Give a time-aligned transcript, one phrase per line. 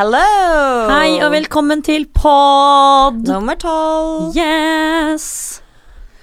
[0.00, 0.88] Hello!
[0.88, 3.18] Hei og velkommen til pod!
[3.28, 4.30] Nummer tolv.
[4.32, 5.60] Yes!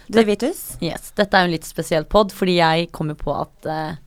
[0.10, 0.80] Derivitus.
[0.82, 1.12] yes!
[1.14, 4.00] Dette er jo en litt spesiell pod, fordi jeg kommer på at eh,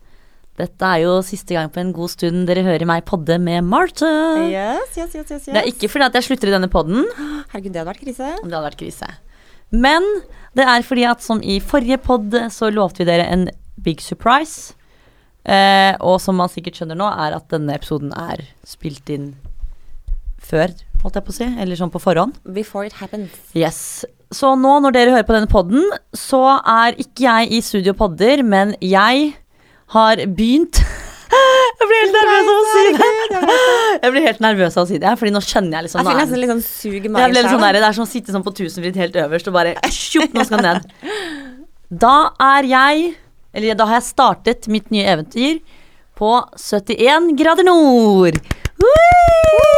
[0.58, 4.10] dette er jo siste gang på en god stund dere hører meg podde med Marte.
[4.48, 5.46] Yes, yes, yes, yes, yes.
[5.52, 7.06] Det er ikke fordi at jeg slutter i denne podden,
[7.52, 8.32] Herregud, det hadde vært krise.
[8.40, 9.12] det hadde vært krise.
[9.70, 10.08] Men
[10.58, 13.46] det er fordi at som i forrige pod så lovte vi dere en
[13.78, 14.74] big surprise.
[15.46, 19.30] Eh, og som man sikkert skjønner nå, er at denne episoden er spilt inn
[20.40, 20.72] før,
[21.02, 21.48] holdt jeg på å si.
[21.60, 22.36] Eller sånn på forhånd.
[22.56, 23.30] Before it happens.
[23.56, 24.04] Yes.
[24.32, 28.42] Så nå når dere hører på denne podden, så er ikke jeg i studio podder,
[28.46, 29.32] men jeg
[29.96, 30.78] har begynt
[31.80, 33.08] Jeg blir helt nervøs av å si det.
[34.02, 36.18] Jeg blir helt nervøs av å si det, fordi nå skjønner jeg liksom Jeg føler
[36.18, 37.38] er- nesten litt sånn sug i magen.
[37.46, 40.34] sånn der, Det er som å sitte sånn på tusenfritt helt øverst og bare tjopp,
[40.34, 40.90] nå skal den ned.
[42.02, 42.14] Da
[42.50, 43.14] er jeg
[43.54, 45.60] Eller da har jeg startet mitt nye eventyr
[46.18, 48.36] på 71 grader nord.
[48.82, 49.69] Whee!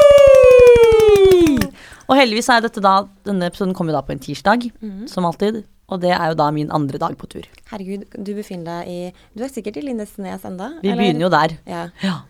[2.08, 2.94] Og heldigvis er dette da
[3.26, 5.06] Denne episoden kommer jo da på en tirsdag, mm.
[5.10, 5.62] som alltid.
[5.92, 7.46] Og det er jo da min andre dag på tur.
[7.70, 8.98] Herregud, du befinner deg i
[9.36, 10.72] Du er sikkert i Lindesnes enda?
[10.82, 11.56] Vi begynner jo der.
[11.68, 11.86] Ja.
[12.04, 12.20] Ja.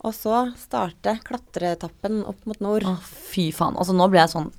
[0.00, 2.86] Og så starte klatretappen opp mot nord.
[2.88, 3.76] Å, fy faen.
[3.76, 4.50] Altså, nå ble jeg sånn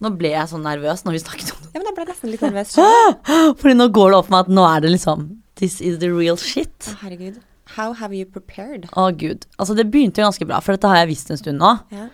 [0.00, 1.70] Nå ble jeg sånn nervøs når vi snakket om det.
[1.74, 2.70] Ja, men jeg ble nesten litt nervøs.
[3.60, 5.26] Fordi nå går det opp for meg at nå er det liksom
[5.60, 6.72] This is the real shit.
[6.88, 7.36] Å, herregud.
[7.76, 8.88] How have you prepared?
[8.96, 9.44] Å gud.
[9.60, 11.74] Altså det begynte jo ganske bra, for dette har jeg visst en stund nå.
[11.92, 12.08] Ja.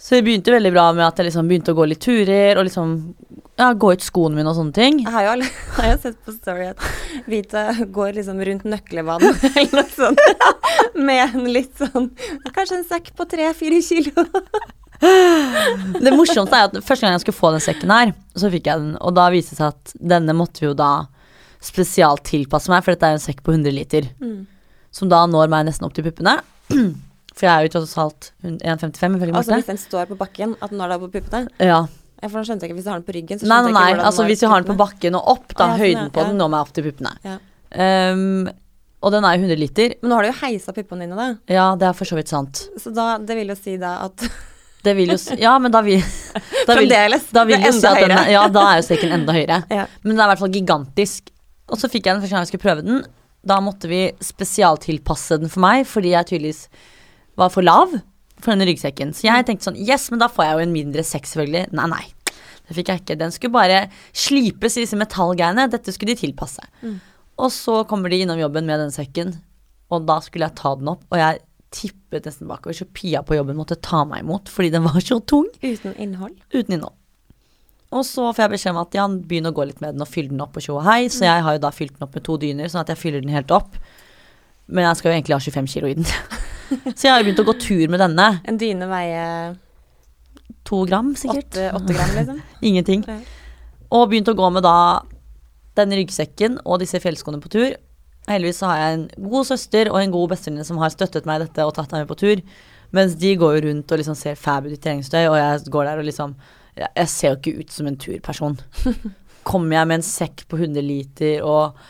[0.00, 2.64] Så det begynte veldig bra med at jeg liksom begynte å gå litt turer, og
[2.64, 2.92] liksom
[3.60, 5.02] ja, gå ut skoene mine og sånne ting.
[5.04, 9.74] Jeg har jo, har jo sett på Story at Vita går liksom rundt nøkkelvann eller
[9.76, 10.22] noe sånt.
[11.10, 12.08] Med en litt sånn
[12.54, 14.24] Kanskje en sekk på tre-fire kilo.
[15.00, 18.82] Det morsomste er at første gang jeg skulle få den sekken her, så fikk jeg
[18.82, 20.90] den, og da viste det seg at denne måtte vi jo da
[21.64, 24.46] spesialt tilpasse meg, for dette er jo en sekk på 100 liter, Mm.
[24.92, 26.38] som da når meg nesten opp til puppene.
[27.34, 30.72] For jeg er jo tross alt 1,55 ifølge Altså hvis den står på bakken, at
[30.72, 31.46] den har er på puppene.
[31.62, 31.84] Ja.
[32.20, 33.38] Ja, for da skjønte jeg ikke hvis du har den på ryggen.
[33.40, 34.78] Så Nei, skjønte nei, jeg ikke hvordan Altså den var hvis vi har den på
[34.80, 36.14] bakken og opp, da, Ah, ja, høyden høyden ja.
[36.16, 37.12] på den når meg opp til puppene.
[37.24, 37.36] Ja.
[37.70, 38.50] Um,
[39.00, 39.94] og den er jo 100 liter.
[40.02, 41.28] Men nå har du jo heisa puppene dine, da.
[41.48, 42.64] Ja, det er for så vidt sant.
[42.82, 44.26] Så da, det vil jo si da at
[44.84, 46.00] Det vil jo si Ja, men da vil
[46.68, 47.26] Da vil, Fremdeles.
[47.32, 48.34] da vil Det er jo si enda at den høyere.
[48.34, 49.62] Ja, da er jo streken enda høyere.
[49.80, 49.86] Ja.
[50.02, 51.32] Men den er i hvert fall gigantisk.
[51.70, 53.02] Og så fikk jeg den første gang jeg skulle prøve den.
[53.46, 56.66] Da måtte vi spesialtilpasse den for meg, fordi jeg tydeligvis
[57.40, 57.92] var for lav
[58.40, 59.12] for denne ryggsekken.
[59.16, 61.66] Så jeg tenkte sånn Yes, men da får jeg jo en mindre sekk, selvfølgelig.
[61.76, 62.04] Nei, nei.
[62.70, 63.18] Det fikk jeg ikke.
[63.18, 63.80] Den skulle bare
[64.14, 65.66] slipes i disse metallgreiene.
[65.72, 66.62] Dette skulle de tilpasse.
[66.84, 66.98] Mm.
[67.40, 69.34] Og så kommer de innom jobben med den sekken,
[69.90, 71.40] og da skulle jeg ta den opp, og jeg
[71.74, 75.20] tippet nesten bakover, så Pia på jobben måtte ta meg imot fordi den var så
[75.22, 76.34] tung uten innhold.
[76.50, 76.96] uten innhold.
[77.94, 80.10] Og så får jeg beskjed om at Jan, begynn å gå litt med den og
[80.10, 81.08] fylle den opp og tjo og hei.
[81.10, 83.24] Så jeg har jo da fylt den opp med to dyner, sånn at jeg fyller
[83.24, 83.74] den helt opp.
[84.70, 86.06] Men jeg skal jo egentlig ha 25 kilo i den.
[86.96, 88.30] så jeg har begynt å gå tur med denne.
[88.48, 89.58] En dyne veier
[90.68, 91.48] To gram, sikkert.
[91.48, 92.40] åtte, åtte gram, liksom.
[92.68, 93.04] Ingenting.
[93.90, 95.02] Og begynt å gå med da
[95.78, 97.72] den ryggsekken og disse fjellskoene på tur.
[98.28, 101.46] Heldigvis har jeg en god søster og en god bestevenninne som har støttet meg i
[101.46, 102.42] dette og tatt meg med på tur.
[102.94, 105.88] Mens de går jo rundt og liksom ser fab ut i treningstøy, og jeg går
[105.88, 106.36] der og liksom
[106.80, 108.58] jeg ser jo ikke ut som en turperson.
[109.50, 111.80] Kommer jeg med en sekk på 100 liter og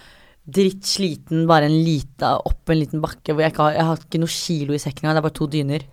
[0.56, 4.20] drittsliten, bare en lita opp en liten bakke hvor jeg ikke har Jeg har ikke
[4.22, 5.86] noe kilo i sekken engang, det er bare to dyner.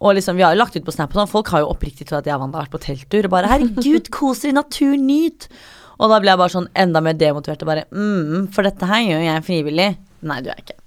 [0.00, 2.06] Og liksom, vi har jo lagt ut på Snap og sånn, folk har jo oppriktig
[2.08, 3.28] trodd at jeg og Wanda har vært på telttur.
[3.28, 5.48] Og bare 'herregud, kos dere i naturen, nyt'.
[6.00, 9.02] Og da ble jeg bare sånn enda mer demotivert og bare mm, 'for dette her
[9.04, 9.98] gjør jeg frivillig'.
[10.24, 10.78] Nei, du er ikke.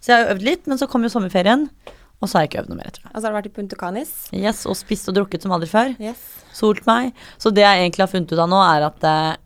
[0.00, 1.64] Så jeg har jo øvd litt, men så kom jo sommerferien,
[2.20, 3.08] og så har jeg ikke øvd noe mer Jeg tror.
[3.08, 4.12] Og så har du vært i Punta Canis.
[4.36, 5.96] Yes, og spist og drukket som aldri før.
[6.02, 6.20] Yes.
[6.52, 7.16] Solt meg.
[7.40, 9.36] Så det jeg egentlig har funnet ut av nå, er at eh,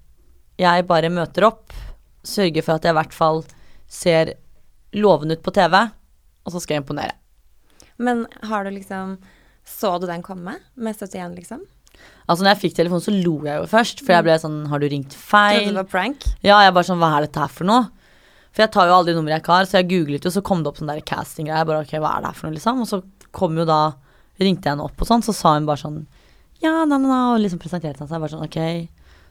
[0.66, 1.70] jeg bare møter opp,
[2.26, 3.42] sørger for at jeg i hvert fall
[3.92, 4.34] ser
[4.96, 5.76] lovende ut på TV,
[6.44, 7.14] og så skal jeg imponere.
[8.02, 9.18] Men har du liksom
[9.64, 11.60] Så du den komme med 71, liksom?
[12.26, 14.80] Altså når jeg fikk telefonen, så lo jeg jo først, for jeg ble sånn Har
[14.82, 15.68] du ringt Trodde feil?
[15.68, 16.24] det var prank?
[16.42, 17.84] Ja, jeg bare sånn Hva er dette her for noe?
[18.52, 20.64] For jeg tar jo aldri nummeret jeg ikke har, så jeg googlet jo, så kom
[20.64, 21.62] det opp sånn der casting-greier.
[21.62, 22.82] Jeg bare ok, hva er det her for noe, liksom?
[22.84, 22.98] Og så
[23.32, 23.78] kom jo da
[24.42, 26.00] Ringte jeg henne opp og sånn, så sa hun bare sånn
[26.64, 28.18] Ja, na, na, na, og liksom presenterte han seg.
[28.18, 28.58] Bare sånn ok.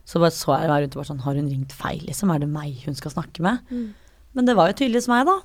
[0.04, 2.30] Så bare så jeg meg rundt og bare sånn Har hun ringt feil, liksom?
[2.34, 3.60] Er det meg hun skal snakke med?
[3.70, 3.88] Mm.
[4.34, 5.38] Men det var jo tydeligvis meg, da.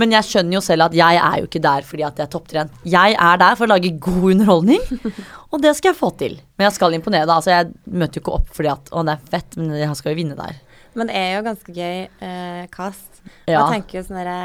[0.00, 2.30] Men jeg skjønner jo selv at jeg er jo ikke der fordi at jeg er
[2.32, 2.76] topptrent.
[2.88, 4.80] Jeg er der for å lage god underholdning,
[5.52, 6.38] og det skal jeg få til.
[6.56, 7.36] Men jeg skal imponere, da.
[7.40, 10.14] Altså, jeg møter jo ikke opp fordi at å, det er fett, men jeg skal
[10.14, 10.56] jo vinne der.
[10.96, 13.20] Men det er jo ganske gøy eh, kast.
[13.48, 13.62] Ja.
[13.62, 14.40] Jeg tenker jo sånn derre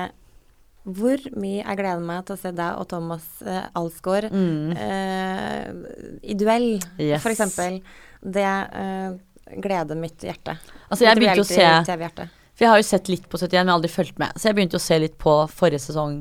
[0.88, 4.76] Hvor mye jeg gleder meg til å se deg og Thomas eh, Alsgaard Mm.
[4.80, 7.26] eh, i duell, Yes.
[7.28, 7.82] eksempel.
[8.22, 9.16] Det eh,
[9.64, 10.58] gleder mitt hjerte.
[10.88, 12.28] Altså, jeg begynte å se.
[12.58, 14.34] For jeg har jo sett litt på 71, men aldri fulgt med.
[14.36, 16.16] Så jeg begynte å se litt på forrige sesong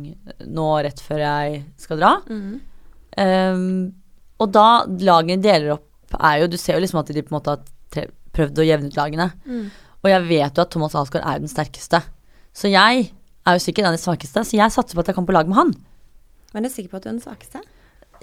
[0.53, 2.17] nå rett før jeg skal dra.
[2.29, 2.57] Mhm.
[3.17, 3.95] Um,
[4.45, 7.37] og da lagene deler opp er jo Du ser jo liksom at de på en
[7.39, 9.31] måte har prøvd å jevne ut lagene.
[9.49, 9.71] Mm.
[10.05, 12.03] Og jeg vet jo at Thomas Alsgaard er den sterkeste.
[12.57, 13.09] Så jeg
[13.47, 15.59] er jo sikkert den svakeste, så jeg satser på at jeg kommer på lag med
[15.59, 15.73] han.
[16.53, 17.63] Men er du sikker på at du er den svakeste?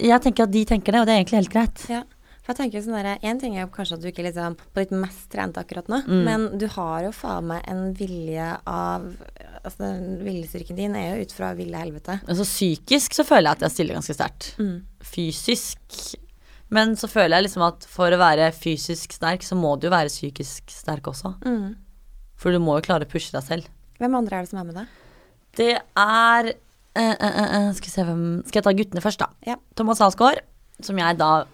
[0.02, 1.84] Jeg tenker at de tenker det, og det er egentlig helt greit.
[1.92, 2.04] Ja.
[2.44, 4.81] For jeg tenker sånn der, En ting er kanskje at du ikke er liksom på
[4.84, 6.24] ditt mest trente akkurat nå, Mm.
[6.28, 9.06] men du har jo faen meg en vilje av
[9.63, 9.88] Altså
[10.19, 12.18] viljestyrken din er jo ut fra ville helvete.
[12.28, 14.50] Altså psykisk så føler jeg at jeg stiller ganske sterkt.
[14.60, 14.81] Mm.
[15.00, 16.18] Fysisk
[16.74, 19.92] Men så føler jeg liksom at for å være fysisk sterk, så må du jo
[19.94, 21.36] være psykisk sterk også.
[21.46, 21.75] Mm.
[22.36, 23.68] For du må jo klare å pushe deg selv.
[24.01, 24.88] Hvem andre er det som er med deg?
[25.56, 29.30] Det er eh, eh, eh, eh, Skal se hvem Skal jeg ta guttene først, da?
[29.46, 29.56] Ja.
[29.78, 30.42] Thomas Alsgaard,
[30.81, 31.46] som jeg da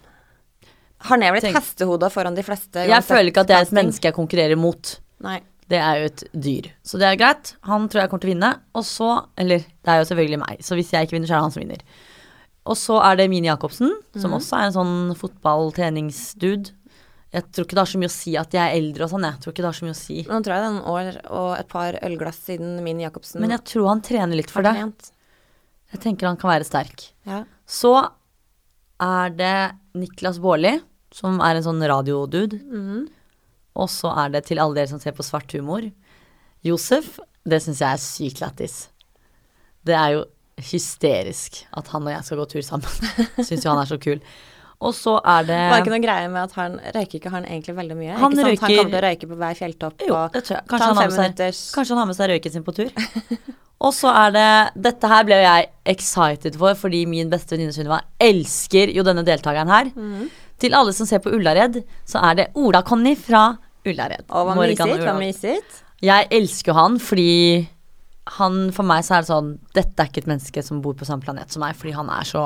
[1.08, 2.82] Han er vel et Tenk- hestehode foran de fleste?
[2.86, 4.98] Jeg føler ikke at det er et menneske jeg konkurrerer mot.
[5.24, 5.38] Nei.
[5.70, 6.66] Det er jo et dyr.
[6.84, 7.54] Så det er greit.
[7.62, 8.50] Han tror jeg kommer til å vinne.
[8.74, 11.38] Og så Eller det er jo selvfølgelig meg, så hvis jeg ikke vinner, så er
[11.38, 11.82] det han som vinner.
[12.66, 16.72] Og så er det Mini Jacobsen, som også er en sånn fotballtreningsdude.
[17.30, 19.22] Jeg tror ikke det har så mye å si at jeg er eldre og sånn,
[19.28, 19.38] jeg.
[19.40, 20.16] tror ikke det har så mye å si.
[20.26, 23.54] Nå tror jeg det er noen år og et par ølglass siden Mini Jacobsen Men
[23.54, 24.74] jeg tror han trener litt for det.
[25.94, 27.06] Jeg tenker han kan være sterk.
[27.26, 27.44] Ja.
[27.70, 27.94] Så
[29.00, 29.54] er det
[29.94, 30.74] Niklas Baarli,
[31.14, 32.60] som er en sånn radiodude.
[32.60, 33.08] Mm.
[33.80, 35.84] Og så er det til alle dere som ser på svart humor.
[36.66, 37.18] Josef,
[37.48, 38.76] det syns jeg er sykt lættis.
[39.86, 40.24] Det er jo
[40.60, 43.12] hysterisk at han og jeg skal gå tur sammen.
[43.46, 44.18] Syns jo han er så kul.
[44.80, 47.46] Og så er det Var det ikke noe greie med at han røyker ikke han
[47.48, 48.14] egentlig veldig mye?
[48.16, 48.40] Han ikke sant?
[48.40, 50.36] han røyker- kommer til å røyke på hver fjelltopp Jo, og.
[50.36, 51.42] Kanskje han, har seg,
[51.74, 52.92] kanskje han har med seg røyken sin på tur.
[53.84, 54.48] Og så er det
[54.88, 59.72] Dette her ble jeg excited for, fordi min beste venninne Sunniva elsker jo denne deltakeren
[59.72, 59.92] her.
[59.96, 60.28] Mhm.
[60.60, 63.44] Til alle som ser på Ullared, så er det Ola-Conny fra
[63.88, 64.26] Ullared.
[64.28, 65.04] Og hva mysigt?
[65.06, 65.78] Hva mysigt?
[66.04, 67.68] Jeg elsker jo han fordi
[68.36, 71.04] han For meg så er det sånn Dette er ikke et menneske som bor på
[71.08, 72.44] samme planet som meg, fordi han er så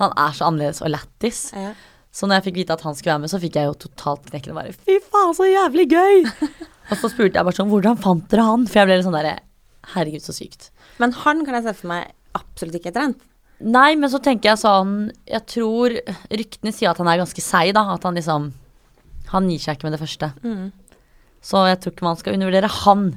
[0.00, 1.48] Han er så annerledes og lættis.
[1.56, 1.72] Ja.
[2.14, 4.28] Så når jeg fikk vite at han skulle være med, så fikk jeg jo totalt
[4.30, 6.24] knekken og bare Fy faen, så jævlig gøy!
[6.90, 8.66] og så spurte jeg bare sånn Hvordan fant dere han?
[8.68, 9.36] For jeg ble litt sånn derre
[9.94, 10.68] Herregud, så sykt.
[11.00, 13.22] Men han kan jeg se for meg absolutt ikke er trent.
[13.58, 15.94] Nei, men så tenker jeg sånn Jeg tror
[16.30, 17.88] Ryktene sier at han er ganske seig, da.
[17.96, 18.52] At han liksom
[19.32, 20.30] Han gir seg ikke med det første.
[20.44, 20.68] Mm.
[21.44, 23.08] Så jeg tror ikke man skal undervurdere han.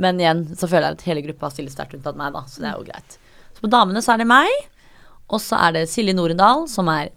[0.00, 2.44] Men igjen så føler jeg at hele gruppa stiller sterkt unntatt meg, da.
[2.48, 3.16] Så det er jo greit.
[3.56, 4.52] Så på damene så er det meg.
[5.30, 7.10] Og så er det Silje Norendal, som er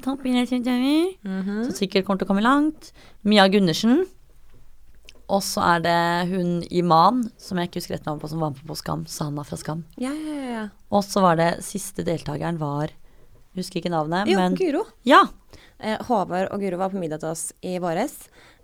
[1.24, 1.64] mm -hmm.
[1.66, 2.92] Som sikkert kommer til å komme langt.
[3.24, 4.06] Mia Gundersen.
[5.32, 6.00] Og så er det
[6.34, 9.06] hun Iman, som jeg ikke husker rett navn på, som var med på Skam.
[9.08, 9.86] Sana fra Skam.
[10.02, 10.64] Ja, ja, ja.
[10.92, 13.00] Og så var det siste deltakeren var jeg
[13.62, 14.80] Husker ikke navnet, Jo, men Guro.
[15.06, 15.20] Ja.
[15.78, 18.16] Eh, Håvard og Guro var på middag til oss i våres.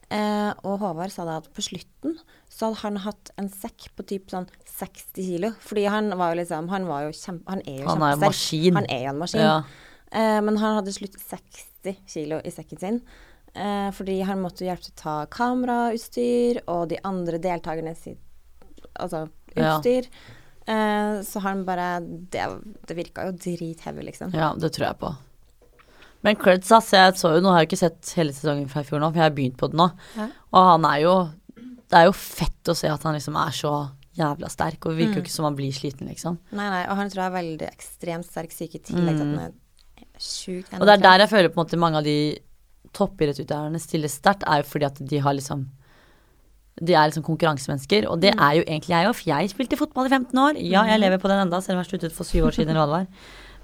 [0.10, 2.16] Eh, og Håvard sa da at på slutten
[2.50, 5.52] så hadde han hatt en sekk på typ sånn 60 kilo.
[5.62, 7.46] Fordi han var jo liksom Han var jo kjempe...
[7.54, 8.26] Han er jo Han er en kjempesterk.
[8.26, 8.80] maskin.
[8.80, 9.46] Han er jo en maskin.
[9.46, 9.60] ja.
[10.10, 13.02] Eh, men han hadde slutt 60 kilo i sekken sin.
[13.60, 18.20] Eh, fordi han måtte hjelpe til å ta kamerautstyr og de andre deltakerne sitt
[18.96, 19.26] altså,
[19.56, 19.78] Ja.
[19.78, 20.08] utstyr.
[20.70, 22.00] Eh, så han bare
[22.32, 22.46] Det,
[22.88, 24.32] det virka jo drithevig, liksom.
[24.34, 25.16] Ja, det tror jeg på.
[26.24, 26.92] Men creds, ass.
[26.92, 29.20] Jeg så jo, nå har jeg ikke sett hele sesongen fra i fjor nå, for
[29.22, 29.90] jeg har begynt på det nå.
[30.18, 30.28] Ja.
[30.54, 31.14] Og han er jo
[31.90, 35.00] Det er jo fett å se at han liksom er så jævla sterk, og det
[35.08, 35.26] virker jo Mm.
[35.26, 36.38] ikke som han blir sliten, liksom.
[36.52, 39.40] Nei, nei, og han tror jeg er veldig ekstremt sterk syk i tillegg til at
[39.40, 39.54] han er
[40.20, 40.82] sjukt Mm.
[40.82, 42.38] Og det er der jeg føler på en måte mange av de
[42.94, 45.68] toppidrettsutøverne stiller sterkt, er jo fordi at de har liksom
[46.80, 48.22] De er liksom konkurransemennesker, og Mm.
[48.22, 50.54] det er jo egentlig jeg òg, for jeg spilte fotball i 15 år.
[50.64, 52.86] Ja, jeg lever på den enda, selv om jeg sluttet for syv år siden, eller
[52.88, 53.08] hva det var.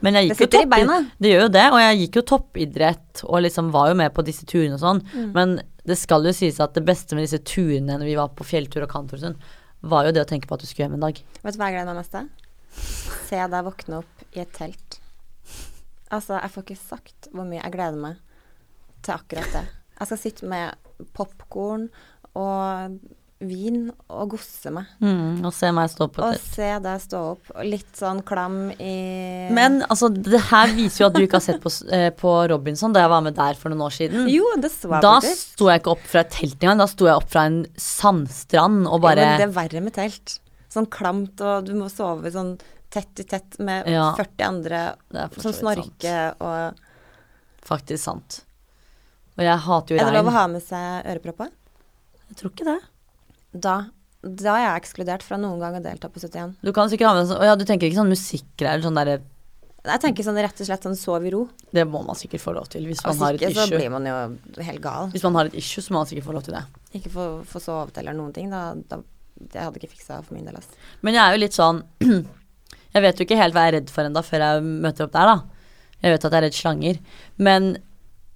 [0.02, 1.12] Men jeg Det gikk jo toppidrett.
[1.22, 4.26] Det gjør jo det, og jeg gikk jo toppidrett og liksom var jo med på
[4.26, 5.02] disse turene og sånn.
[5.16, 5.32] Mm.
[5.32, 8.44] Men det skal jo sies at det beste med disse turene når vi var på
[8.44, 9.38] fjelltur og kantor og sånn,
[9.82, 11.16] var jo det å tenke på at du skulle hjem en dag.
[11.42, 12.28] Vet du hva jeg gleder meg mest til?
[13.30, 15.00] Se deg våkne opp i et telt.
[16.12, 18.18] Altså, jeg får ikke sagt hvor mye jeg gleder meg
[19.06, 19.66] til akkurat det.
[19.96, 21.88] Jeg skal sitte med popkorn
[22.36, 22.98] og
[23.46, 24.88] vin og gosse meg.
[25.04, 28.22] Mm, og se meg stå på Og et se deg stå opp, og litt sånn
[28.28, 28.94] klam i
[29.56, 32.96] Men altså, det her viser jo at du ikke har sett på, eh, på Robinson
[32.96, 34.30] da jeg var med der for noen år siden.
[34.32, 37.20] Jo, det jeg Da sto jeg ikke opp fra et telt engang, da sto jeg
[37.20, 40.40] opp fra en sandstrand og bare ja, men det er verre med telt.
[40.72, 42.56] Sånn klamt, og du må sove sånn
[42.92, 44.14] tett i tett med Ja.
[44.16, 44.82] 40 andre
[45.38, 46.84] som snorker og
[47.66, 48.44] Faktisk sant.
[49.36, 51.52] Og jeg hater jo Er det lov å ha med seg ørepropper?
[52.32, 52.80] Jeg tror ikke det.
[53.66, 53.76] Da,
[54.24, 56.56] da er jeg ekskludert fra noen gang å delta på 71.
[56.66, 59.00] Du kan sikkert ha med sånn Å ja, du tenker ikke sånn musikkgreier eller sånn
[59.00, 59.18] derre
[59.86, 61.44] Jeg tenker sånn rett og slett sånn sov i ro.
[61.76, 63.92] Det må man sikkert få lov til hvis man Hvis har et ikke så blir
[63.94, 64.16] man jo
[64.70, 65.12] helt gal.
[65.14, 66.64] Hvis man har et issue, så må man sikkert få lov til det.
[67.00, 68.50] Ikke få, få sovet eller noen ting.
[68.54, 69.04] Da, da
[69.52, 70.72] Jeg hadde ikke fiksa for min del, ass.
[71.04, 71.84] Men jeg er jo litt sånn
[72.96, 75.12] Jeg vet jo ikke helt hva jeg er redd for ennå før jeg møter opp
[75.12, 75.68] der, da.
[76.00, 77.00] Jeg vet at jeg er redd slanger.
[77.44, 77.74] Men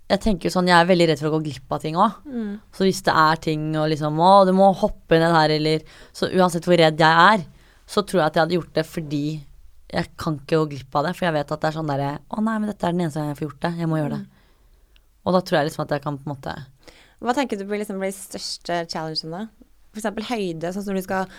[0.10, 2.16] jeg tenker jo sånn, jeg er veldig redd for å gå glipp av ting òg.
[2.26, 2.54] Mm.
[2.74, 5.86] Så hvis det er ting og liksom Å, du må hoppe ned her, eller
[6.16, 7.46] Så uansett hvor redd jeg er,
[7.90, 9.24] så tror jeg at jeg hadde gjort det fordi
[9.90, 11.14] jeg kan ikke gå glipp av det.
[11.18, 13.22] For jeg vet at det er sånn derre Å nei, men dette er den eneste
[13.22, 13.74] gangen jeg får gjort det.
[13.82, 14.44] Jeg må gjøre det.
[15.26, 16.56] Og da tror jeg liksom at jeg kan på en måte
[17.20, 19.48] Hva tenker du blir liksom de største challengene?
[19.90, 21.30] For eksempel høyde, sånn som du skal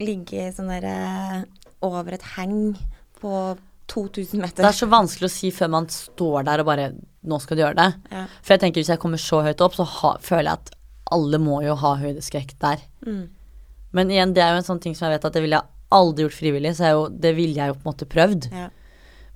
[0.00, 1.40] ligge sånn der eh,
[1.84, 2.74] over et heng
[3.20, 3.32] på
[3.90, 4.62] 2000 meter.
[4.62, 6.92] Det er så vanskelig å si før man står der og bare
[7.24, 8.12] Nå skal du gjøre det.
[8.12, 8.22] Ja.
[8.44, 10.74] For jeg tenker hvis jeg kommer så høyt opp, så ha, føler jeg at
[11.16, 12.82] alle må jo ha høydeskrekk der.
[13.06, 13.22] Mm.
[13.96, 15.70] Men igjen, det er jo en sånn ting som jeg vet at det ville jeg
[15.94, 18.48] aldri gjort frivillig, så er jo, det ville jeg jo på en måte prøvd.
[18.52, 18.68] Ja.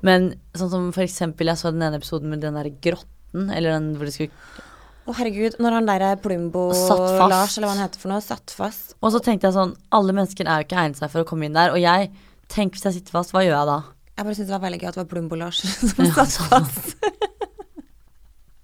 [0.04, 3.76] Men sånn som for eksempel jeg så den ene episoden med den der grotten, eller
[3.76, 4.64] den hvor de skulle
[5.08, 7.30] Å herregud, når han der Plumbo Satt fast.
[7.32, 8.92] Lars, eller hva han heter for noe, satt fast.
[9.00, 11.48] Og så tenkte jeg sånn, alle mennesker er jo ikke egnet seg for å komme
[11.48, 12.10] inn der, og jeg
[12.52, 13.78] tenk hvis jeg sitter fast, hva gjør jeg da?
[14.18, 15.60] Jeg bare syntes det var veldig gøy at det var Plumbo Lars
[15.92, 16.88] som Ja, satt fast.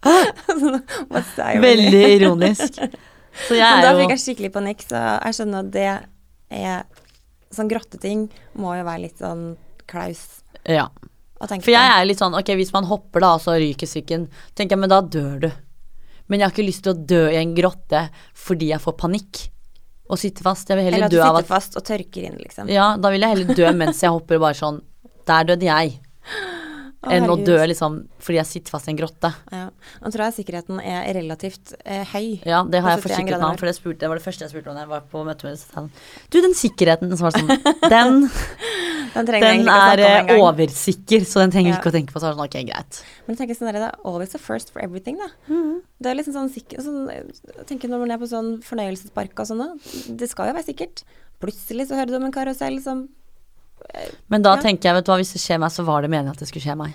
[1.65, 2.81] Veldig ironisk.
[3.47, 5.87] Så jeg Men da er fikk jeg skikkelig panikk, så jeg skjønner at det
[6.59, 6.85] er
[7.55, 8.27] Sånn grotteting
[8.59, 9.53] må jo være litt sånn
[9.91, 10.25] klaus
[10.67, 10.89] Ja.
[11.39, 14.75] For jeg er litt sånn, ok, hvis man hopper da, og så ryker syken, tenker
[14.75, 15.49] jeg, men da dør du.
[16.27, 18.07] Men jeg har ikke lyst til å dø i en grotte
[18.39, 19.43] fordi jeg får panikk
[20.09, 20.71] og sitter fast.
[20.71, 22.71] Jeg vil Eller av at du at du sitter fast og tørker inn, liksom.
[22.73, 24.81] Ja, da vil jeg heller dø mens jeg hopper bare sånn
[25.27, 26.01] Der døde jeg.
[27.05, 29.29] Å, enn å dø liksom fordi jeg sitter fast i en grotte.
[29.53, 29.67] Ja.
[30.01, 32.41] Nå tror jeg sikkerheten er relativt eh, høy.
[32.49, 34.53] Ja, det har jeg forsikret meg om, for det, spurte, det var det første jeg
[34.55, 35.91] spurte om da jeg var på møte med Stein.
[36.33, 37.53] Du, den sikkerheten som var sånn
[37.93, 38.23] Den,
[39.15, 41.81] Den den er eh, oversikker, så den trenger vi Ja.
[41.83, 42.23] ikke å tenke på.
[42.23, 43.01] Så er det sånn, ok, greit.
[43.27, 45.29] Men jeg tenker sånn der, det er always the first for everything, da.
[45.53, 45.75] Mhm.
[46.01, 49.53] Det er liksom sånn sikker sånn, Jeg tenker når man er på sånn fornøyelsespark og
[49.53, 49.77] sånn.
[50.09, 51.05] Det skal jo være sikkert.
[51.45, 53.05] Plutselig så hører du om en karusell som
[54.33, 54.63] Men da Ja.
[54.63, 56.49] tenker jeg, vet du hva, hvis det skjer meg, så var det meningen at det
[56.49, 56.95] skulle skje meg.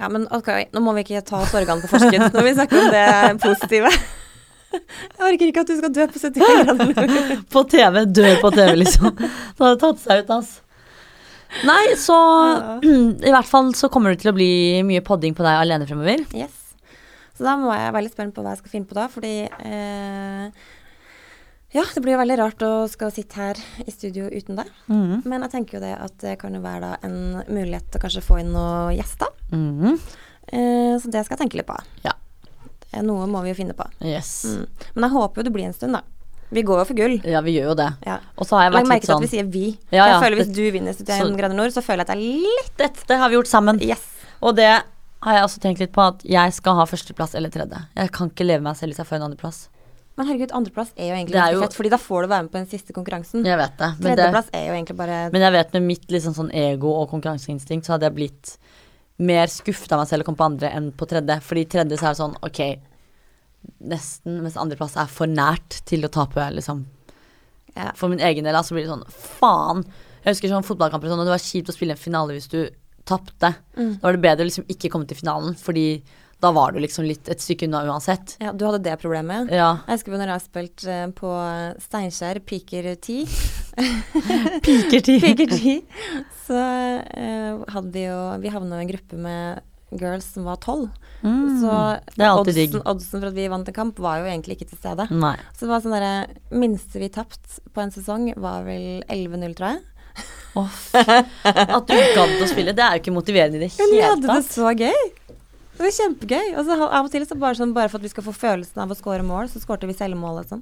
[0.00, 2.90] Ja, men ok, nå må vi ikke ta sorgene på forskudd når vi snakker om
[2.94, 3.90] det positive.
[4.72, 7.42] Jeg orker ikke at du skal dø på 70 grader.
[7.50, 9.10] På TV, dør på TV, liksom.
[9.18, 10.60] Det hadde tatt seg ut, altså.
[11.66, 12.16] Nei, så
[13.28, 14.50] I hvert fall så kommer det til å bli
[14.86, 16.22] mye podding på deg alene fremover.
[16.38, 16.54] Yes.
[17.36, 19.34] Så da må jeg være litt spent på hva jeg skal finne på da, fordi
[19.48, 20.68] eh,
[21.72, 24.70] Ja, det blir jo veldig rart å skal sitte her i studio uten deg.
[24.90, 25.20] Mm.
[25.22, 28.02] Men jeg tenker jo det at det kan jo være da en mulighet til å
[28.02, 29.30] kanskje få inn noen gjester.
[29.54, 29.94] Mm.
[30.50, 31.78] Eh, så det skal jeg tenke litt på.
[32.02, 32.16] Ja.
[33.06, 33.86] Noe må vi jo finne på.
[34.02, 34.32] Yes.
[34.50, 34.64] Mm.
[34.96, 36.02] Men jeg håper jo det blir en stund, da.
[36.50, 37.20] Vi går jo for gull.
[37.22, 37.90] Ja, vi gjør jo det.
[38.02, 38.16] Ja.
[38.34, 39.66] Og så har jeg Legg vært merke litt til at sånn vi sier vi.
[39.94, 42.16] Ja, ja, jeg føler Hvis du vinner 71 så- grader nord, så føler jeg at
[42.16, 43.78] jeg er litt Dette har vi gjort sammen.
[43.80, 44.02] Yes.
[44.42, 44.72] Og det
[45.22, 47.86] har jeg også tenkt litt på, at jeg skal ha førsteplass eller tredje.
[47.94, 49.68] Jeg kan ikke leve meg selv hvis jeg får en andreplass.
[50.20, 52.42] Men herregud, andreplass er jo egentlig Det er jo- fett, Fordi da får du være
[52.44, 53.44] med på den siste konkurransen.
[53.48, 53.88] Jeg vet det.
[53.98, 56.92] Men, det, Tredjeplass er jo egentlig bare men jeg vet med mitt liksom sånn ego
[57.00, 58.52] og konkurranseinstinkt, så hadde jeg blitt
[59.18, 61.40] mer skuffet av meg selv å komme på andre enn på tredje.
[61.40, 62.60] Fordi tredje så er det sånn, ok,
[63.80, 66.84] nesten, mens andreplass er for nært til å tape, liksom.
[67.76, 67.90] ja.
[67.96, 69.84] For min egen del, så blir det sånn, faen.
[70.24, 72.48] Jeg husker sånn fotballkamper og sånn, og det var kjipt å spille en finale hvis
[72.52, 72.68] du
[73.08, 73.54] tapte.
[73.76, 73.94] Mm.
[74.00, 76.02] Da var det bedre å liksom ikke komme til finalen, fordi
[76.40, 78.36] da var du liksom litt et stykke unna uansett.
[78.40, 79.50] ja, du hadde det problemet.
[79.52, 79.74] Ja.
[79.86, 81.32] Jeg husker når jeg har spilt eh, på
[81.84, 83.26] Steinkjer, Piker 10.
[84.64, 85.20] Pikertid.
[85.26, 85.82] Piker 10.
[86.46, 89.60] Så uh, hadde vi jo Vi havna i en gruppe med
[90.00, 90.88] girls som var tolv.
[91.22, 91.70] Mm, Så
[92.30, 95.08] oddsen, oddsen for at vi vant en kamp, var jo egentlig ikke til stede.
[95.10, 95.34] Nei.
[95.56, 96.12] Så det var sånn derre
[96.54, 99.82] Minste vi tapt på en sesong, var vel 11-0, tror jeg.
[100.58, 100.64] Å.
[101.46, 104.12] At du gadd å spille, det er jo ikke motiverende i det Men vi hele
[104.14, 105.02] hadde det så gøy.
[105.80, 106.48] Det var kjempegøy.
[106.60, 108.82] Og så av og til så bare, sånn, bare for at vi skal få følelsen
[108.84, 110.60] av å score mål, så skårte vi selvmål og sånn.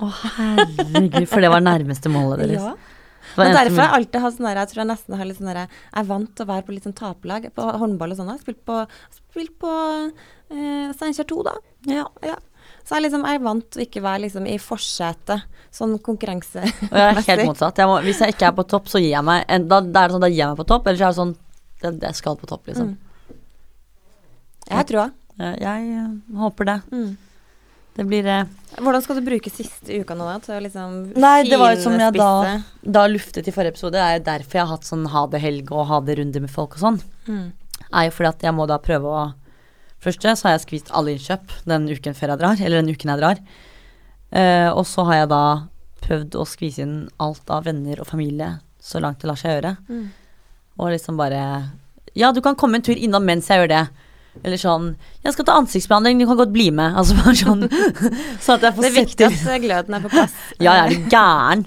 [0.00, 2.64] Å, herregud, for det var nærmeste målet deres.
[2.64, 2.72] Ja.
[3.34, 5.50] En derfor har jeg alltid hatt sånn der, jeg tror jeg nesten har litt sånn
[5.50, 8.32] der, jeg er vant til å være på litt sånn taperlag, på håndball og sånn.
[8.32, 8.80] Jeg har spilt på,
[9.18, 11.54] spilt på eh, Steinkjer 2, da.
[11.92, 12.08] ja.
[12.24, 12.40] Ja.
[12.84, 16.90] Så jeg, liksom, jeg er vant til å ikke være liksom, i forsetet, sånn konkurransemessig.
[16.90, 17.80] Og jeg er helt motsatt.
[17.80, 20.02] Jeg må, hvis jeg ikke er på topp, så gir jeg meg en, da, da
[20.02, 21.34] er det sånn, da gir jeg meg på topp, eller så er det sånn
[21.84, 22.92] det, det skal på topp, liksom.
[22.92, 23.13] Mm.
[24.68, 25.06] Jeg har trua.
[25.38, 26.76] Jeg, jeg eh, håper det.
[26.94, 27.14] Mm.
[27.94, 28.46] Det blir eh,
[28.82, 30.38] Hvordan skal du bruke siste uka nå, da?
[30.42, 32.56] Til å liksom Nei, det var jo som jeg da?
[32.82, 35.42] Da luftet i forrige episode, det er jo derfor jeg har hatt sånn ha det
[35.44, 36.98] helg og ha det runde med folk og sånn.
[37.28, 37.46] Mm.
[37.94, 39.24] Er jo fordi at jeg må da prøve å
[40.04, 43.12] Første så har jeg skvist alle innkjøp den uken før jeg drar, eller den uken
[43.14, 43.38] jeg drar.
[44.36, 45.44] Eh, og så har jeg da
[46.04, 48.50] prøvd å skvise inn alt av venner og familie
[48.84, 49.72] så langt det lar seg gjøre.
[49.88, 50.04] Mm.
[50.76, 51.40] Og liksom bare
[52.12, 53.84] Ja, du kan komme en tur innom mens jeg gjør det.
[54.42, 57.62] Eller sånn 'Jeg skal ta ansiktsbehandling, du kan godt bli med.' Altså bare sånn
[58.44, 60.32] så at jeg får Det er viktig at eh, gløden er på plass.
[60.60, 61.66] Ja, jeg er gæren?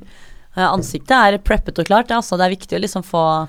[0.57, 2.37] Eh, Ansiktet er preppet og klart, altså.
[2.37, 3.47] Det er viktig å liksom få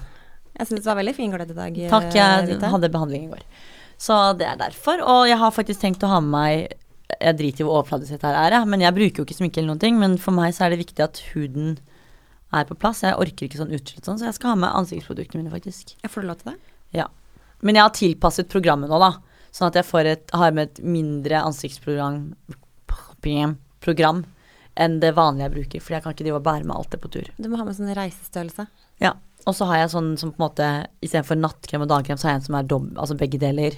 [0.58, 1.78] Jeg syns det var veldig fin glød i dag.
[1.78, 2.68] eh, Takk, jeg Rita.
[2.68, 3.42] hadde behandling i går.
[3.98, 5.00] Så det er derfor.
[5.02, 6.68] Og jeg har faktisk tenkt å ha med meg
[7.20, 9.72] Jeg driter i hvor overfladisk dette her er, men jeg bruker jo ikke sminke eller
[9.74, 9.98] noen ting.
[9.98, 11.78] Men for meg så er det viktig at huden
[12.52, 13.00] er på plass.
[13.02, 15.96] Jeg orker ikke sånn utslett sånn, så jeg skal ha med ansiktsproduktene mine, faktisk.
[16.02, 16.58] Jeg får du lov til det?
[16.92, 17.06] Ja.
[17.62, 19.12] Men jeg har tilpasset programmet nå, da.
[19.54, 22.34] Sånn at jeg får et, har med et mindre ansiktsprogram
[23.80, 24.24] program
[24.78, 25.82] enn det vanlige jeg bruker.
[25.82, 27.26] For jeg kan ikke drive og bære med alt det på tur.
[27.36, 28.68] Du må ha med sånn reisestørrelse.
[29.02, 29.16] Ja.
[29.48, 30.68] Og så har jeg sånn som på en måte
[31.02, 33.74] istedenfor nattkrem og dagkrem, så har jeg en som er dobb, altså begge deler.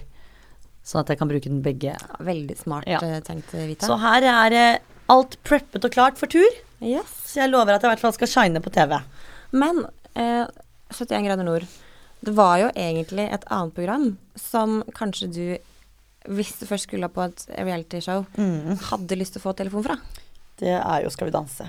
[0.84, 1.94] Sånn at jeg kan bruke den begge.
[2.24, 3.00] Veldig smart Ja.
[3.04, 3.86] eh, tenkt, Vita.
[3.86, 4.78] Så her er eh,
[5.12, 6.48] alt preppet og klart for tur.
[6.80, 7.12] Yes.
[7.28, 8.96] Så jeg lover at jeg i hvert fall skal shine på TV.
[9.52, 9.84] Men
[10.16, 10.46] eh,
[10.92, 11.64] 71 grader nord,
[12.20, 15.44] det var jo egentlig et annet program som kanskje du,
[16.28, 18.26] hvis du først skulle på et realityshow,
[18.90, 19.96] hadde lyst til å få telefon fra.
[20.60, 21.68] Det er jo Skal vi danse.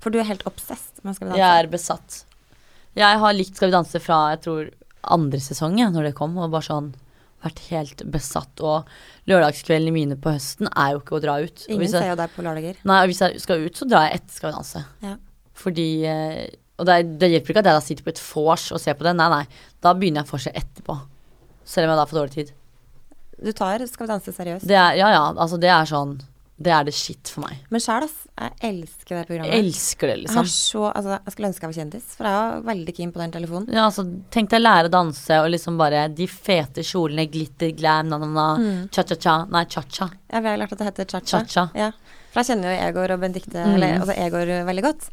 [0.00, 1.40] For du er helt obsessed med Skal vi danse.
[1.40, 2.18] Jeg er besatt.
[2.98, 4.70] Jeg har likt Skal vi danse fra jeg tror
[5.00, 6.90] andre sesong, når det kom, og bare sånn
[7.40, 8.60] vært helt besatt.
[8.60, 8.88] Og
[9.30, 11.62] lørdagskveldene mine på høsten er jo ikke å dra ut.
[11.70, 12.82] Ingen jeg, ser jo deg på lørdager.
[12.84, 14.82] nei, og hvis jeg skal ut, så drar jeg etter Skal vi danse.
[15.06, 15.14] Ja.
[15.60, 16.42] Fordi eh,
[16.80, 18.96] Og det, er, det hjelper ikke at jeg da sitter på et vors og ser
[18.98, 19.14] på det.
[19.20, 19.44] Nei, nei.
[19.84, 20.96] Da begynner jeg vorset etterpå.
[21.68, 22.52] Selv om jeg da får dårlig tid.
[23.40, 24.66] Du tar Skal vi danse seriøst.
[24.68, 25.22] Det er, ja, ja.
[25.32, 26.18] Altså, det er sånn
[26.60, 27.56] Det er det shit for meg.
[27.72, 28.16] Men sjæl, ass.
[28.36, 29.52] Jeg elsker det programmet.
[29.54, 30.44] Jeg elsker det, liksom.
[30.44, 33.20] Jeg, så, altså, jeg skulle ønske jeg var kjendis, for jeg var veldig keen på
[33.22, 33.70] den telefonen.
[33.72, 34.04] Ja, altså,
[34.36, 38.82] tenk deg lære å danse og liksom bare de fete kjolene, glitter, glam, na-na-na, Mm.
[38.92, 39.38] cha-cha-cha.
[39.48, 40.10] Nei, cha-cha.
[40.32, 41.08] Ja, vi har lært at det heter.
[41.24, 41.64] Cha-cha.
[41.80, 41.90] Ja.
[42.30, 43.74] For jeg kjenner jo Egor og Benedicte, Mm.
[43.74, 45.08] eller altså Egor veldig godt.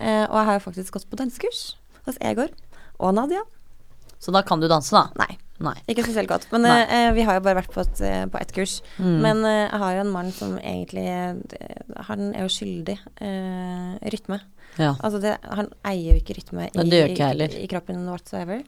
[0.00, 1.62] Eh, og jeg har jo faktisk gått på dansekurs
[2.06, 2.52] hos Egor
[2.98, 3.44] og Nadia.
[4.20, 5.08] Så da kan du danse, da.
[5.20, 5.74] Nei, Nei.
[5.88, 6.46] ikke spesielt godt.
[6.52, 8.02] Men eh, vi har jo bare vært på et,
[8.32, 8.78] på ett kurs.
[8.98, 9.16] Mm.
[9.24, 11.06] Men uh, jeg har jo en mann som egentlig
[12.08, 12.98] Han er jo skyldig
[14.12, 14.40] rytme.
[14.80, 14.94] Ja.
[15.00, 18.64] Altså det, han eier jo ikke rytme i, i, i kroppen whatsoever.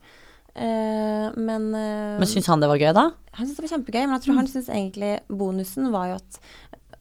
[0.53, 3.11] Men uh, Men syns han det var gøy, da?
[3.33, 6.41] han syntes det var kjempegøy, men jeg tror han syns egentlig bonusen var jo at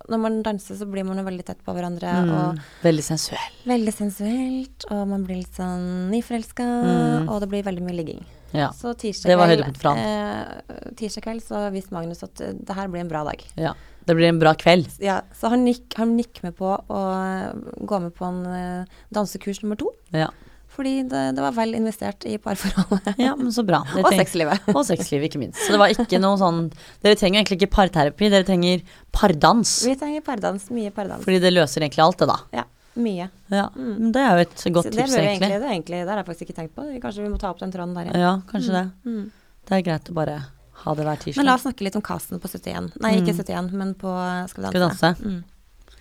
[0.09, 2.31] når man danser, så blir man jo veldig tett på hverandre, Mm.
[2.31, 3.51] og Veldig sensuell.
[3.65, 7.29] veldig sensuelt, og man blir litt sånn nyforelska, Mm.
[7.29, 8.25] og det blir veldig mye ligging.
[8.53, 8.69] Ja.
[8.71, 13.07] Så tirsdag kveld, eh, tirsdag kveld så visste Magnus at eh, det her blir en
[13.07, 13.41] bra dag.
[13.57, 13.73] ja.
[14.03, 14.87] Det blir en bra kveld.
[14.99, 19.61] Ja, så han gikk, han gikk med på å gå med på en eh, dansekurs
[19.61, 20.29] nummer to, Ja.
[20.71, 23.17] Fordi det, det var vel investert i parforholdet.
[23.19, 23.81] ja, men så bra.
[23.99, 24.69] Og sexlivet.
[24.71, 25.59] Og sexlivet, ikke minst.
[25.65, 26.61] Så det var ikke noe sånn
[27.03, 29.81] Dere trenger egentlig ikke parterapi, dere trenger pardans.
[29.87, 31.25] Vi trenger pardans, mye pardans.
[31.27, 32.37] Fordi det løser egentlig alt, det, da.
[32.61, 32.65] Ja,
[33.01, 33.27] mye.
[33.51, 35.27] Ja, men Det er jo et godt det tips, egentlig.
[35.35, 36.87] egentlig, det er egentlig, det har jeg faktisk ikke tenkt på.
[37.03, 38.23] Kanskje vi må ta opp den tråden der igjen.
[38.23, 38.87] Ja, kanskje det.
[39.07, 39.29] Mm.
[39.67, 40.39] Det er greit å bare
[40.81, 41.39] ha det hver tirsdag.
[41.43, 42.93] Men la oss snakke litt om casten på 71.
[43.03, 44.15] Nei, ikke 71, men på
[44.49, 44.71] Skal vi danse.
[44.71, 45.13] Skal vi danse.
[45.21, 45.99] Mm.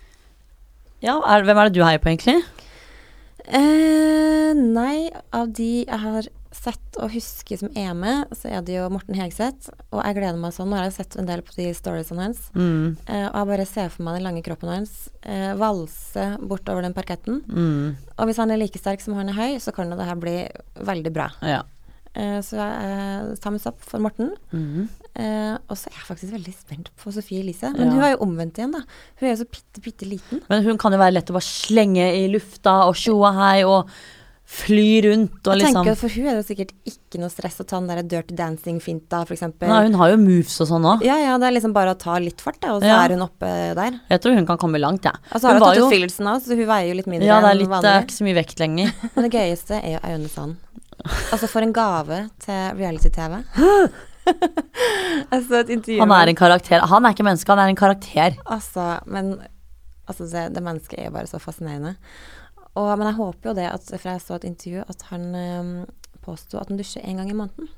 [1.04, 2.40] Ja, er, hvem er det du heier på, egentlig?
[3.46, 8.74] Eh, nei, av de jeg har sett og husker som er med, så er det
[8.74, 9.70] jo Morten Hegseth.
[9.94, 10.70] Og jeg gleder meg sånn.
[10.70, 12.42] Nå har jeg sett en del på de storiesene hans.
[12.54, 12.96] Mm.
[13.06, 16.96] Eh, og jeg bare ser for meg den lange kroppen hans eh, valse bortover den
[16.96, 17.42] parketten.
[17.46, 17.98] Mm.
[18.16, 20.18] Og hvis han er like sterk som han er høy, så kan jo det her
[20.20, 20.38] bli
[20.90, 21.30] veldig bra.
[21.46, 21.62] Ja.
[22.18, 24.34] Eh, så uh, thumbs up for Morten.
[24.50, 24.88] Mhm.
[25.16, 27.72] Eh, og så er jeg faktisk veldig spent på Sofie Elise.
[27.74, 27.92] Men Ja.
[27.94, 28.80] hun er jo omvendt igjen, da.
[29.18, 30.40] Hun er jo så bitte, bitte liten.
[30.48, 33.88] Men hun kan jo være lett å bare slenge i lufta og tjoa hei og
[34.50, 37.66] fly rundt og Jeg liksom tenker, For hun er det sikkert ikke noe stress å
[37.66, 39.42] ta den der dirty dancing-finta, f.eks.
[39.62, 41.04] Nei, hun har jo moves og sånn òg.
[41.06, 43.04] Ja, ja, det er liksom bare å ta litt fart, og så Ja.
[43.04, 44.00] er hun oppe der.
[44.10, 45.14] Jeg tror hun kan komme langt, jeg.
[45.32, 47.40] Og så har Hun tatt ut fyllelsen òg, så hun veier jo litt mindre Ja,
[47.40, 48.92] enn litt, det er ikke så mye vekt lenger.
[49.14, 50.56] Men det gøyeste er jo Aune Sand.
[51.32, 53.44] Altså, for en gave til reality-TV.
[54.30, 56.84] jeg så et intervju Han er en karakter.
[56.92, 58.36] Han er ikke menneske, han er en karakter.
[58.46, 59.34] Altså, men
[60.06, 61.96] altså, det, det mennesket er bare så fascinerende.
[62.78, 65.76] Og, men jeg håper jo det, at, for jeg så et intervju, at han um,
[66.24, 67.70] påsto at han dusjer én gang i måneden.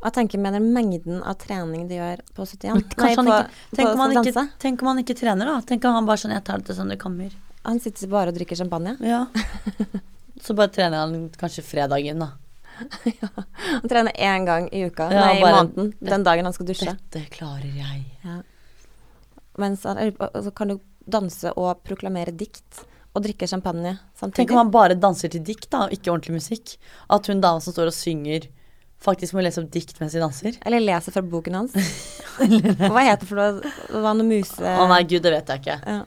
[0.00, 3.36] Og jeg tenker med den mengden av trening de gjør på 71 Kanskje han på,
[3.38, 5.54] ikke, tenk, om han ikke, tenk om han ikke trener, da.
[5.64, 7.32] Tenk om han bare sånn Jeg tar det til sånn det kommer.
[7.64, 8.98] Han sitter bare og drikker champagne.
[9.00, 9.22] Ja.
[10.44, 12.34] Så bare trener han kanskje fredagen, da.
[13.80, 15.92] Han trener én gang i uka, Ja, nei, i måneden.
[16.00, 16.90] Den dagen han skal dusje.
[16.90, 18.02] Dette klarer jeg.
[18.24, 18.40] Ja.
[19.62, 22.84] Mens han, så kan du danse og proklamere dikt
[23.14, 24.40] og drikke champagne samtidig.
[24.40, 26.76] Tenk om han bare danser til dikt, da, og ikke ordentlig musikk.
[27.14, 28.48] At hun dama som står og synger,
[29.04, 30.58] faktisk må lese opp dikt mens de danser.
[30.66, 31.76] Eller leser fra boken hans.
[32.90, 33.52] Hva heter det for noe?
[33.62, 34.58] Det var noe muse...
[34.64, 35.78] Å nei, gud, det vet jeg ikke.
[35.86, 36.02] Ja.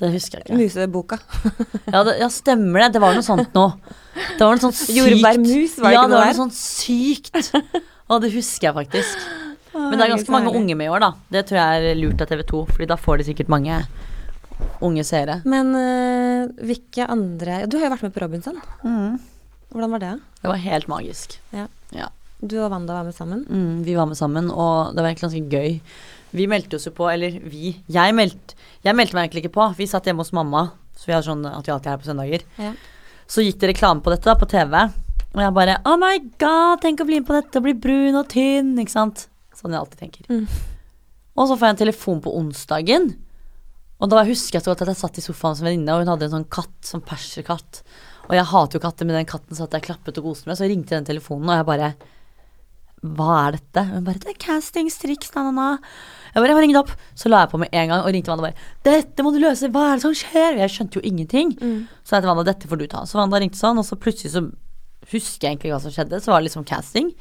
[0.00, 0.58] Det husker jeg ikke.
[0.58, 1.18] Museboka.
[1.94, 2.94] Ja, det, ja, stemmer det.
[2.96, 3.66] Det var noe sånt nå.
[4.14, 4.96] Det var noe sånt sykt.
[4.98, 7.52] Jordbærmus, var det ja, ikke det noe var noe sånt sykt.
[8.10, 9.28] Og det husker jeg faktisk.
[9.74, 11.12] Men det er ganske mange unge med i år, da.
[11.34, 13.78] Det tror jeg er lurt av TV 2, Fordi da får de sikkert mange
[14.84, 15.38] unge seere.
[15.50, 18.60] Men eh, hvilke andre Du har jo vært med på Robinson.
[19.74, 20.12] Hvordan var det?
[20.42, 21.38] Det var helt magisk.
[22.44, 23.44] Du og Wanda var med sammen?
[23.48, 25.78] Mm, vi var med sammen, og det var egentlig ganske gøy.
[26.34, 29.68] Vi meldte oss jo på, eller vi Jeg meldte, jeg meldte meg egentlig ikke på.
[29.78, 30.66] Vi satt hjemme hos mamma,
[30.96, 32.44] så vi har sånn at vi alltid er her på søndager.
[32.60, 32.74] Ja.
[33.30, 34.76] Så gikk det reklame på dette da, på TV,
[35.34, 38.20] og jeg bare Oh my god, tenk å bli med på dette og bli brun
[38.20, 39.26] og tynn, ikke sant.
[39.56, 40.28] Sånn jeg alltid tenker.
[40.28, 40.44] Mm.
[41.34, 43.14] Og så får jeg en telefon på onsdagen,
[44.02, 46.10] og da husker jeg så godt at jeg satt i sofaen som venninne, og hun
[46.12, 47.80] hadde en sånn katt, sånn perserkatt.
[48.28, 50.68] Og jeg hater jo katter, men den katten satt jeg klappet og koste med, så
[50.68, 51.94] ringte den telefonen, og jeg bare
[53.04, 53.82] Hva er dette?
[53.84, 55.80] Og hun bare Det er castingstriks, na-na-na.
[56.34, 58.48] Jeg bare, jeg ringte opp, så la jeg på med en gang og ringte Wanda
[58.48, 60.58] bare Dette må du løse, hva er det som skjer?
[60.58, 61.54] Jeg skjønte jo ingenting.
[61.60, 61.84] Mm.
[62.02, 63.04] Så jeg til Wanda, dette får du ta.
[63.06, 64.42] Så Wanda ringte sånn, og så plutselig så
[65.12, 66.18] husker jeg egentlig hva som skjedde.
[66.24, 67.12] Så var det liksom casting.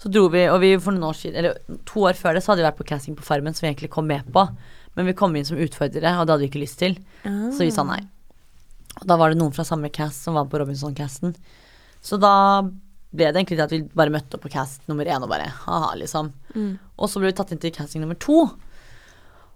[0.00, 2.52] Så dro vi, og vi for noen år siden, eller to år før det, så
[2.52, 4.46] hadde vi vært på casting på Farmen, som vi egentlig kom med på.
[4.96, 6.96] Men vi kom inn som utfordrere, og det hadde vi ikke lyst til.
[7.24, 8.00] Så vi sa nei.
[9.00, 11.34] Og da var det noen fra samme cast som var på Robinson-casten.
[12.04, 12.34] Så da
[13.14, 15.48] ble det egentlig til at vi bare møtte opp på cast nummer én og bare
[15.64, 16.32] ha-ha, liksom.
[16.54, 16.74] Mm.
[16.98, 18.44] Og så ble vi tatt inn til casting nummer to.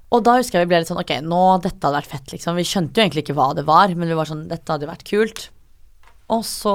[0.09, 2.57] Og da husker jeg vi ble litt sånn ok, nå dette hadde vært fett, liksom.
[2.57, 5.05] Vi skjønte jo egentlig ikke hva det var, men vi var sånn dette hadde vært
[5.09, 5.49] kult.
[6.33, 6.75] Og så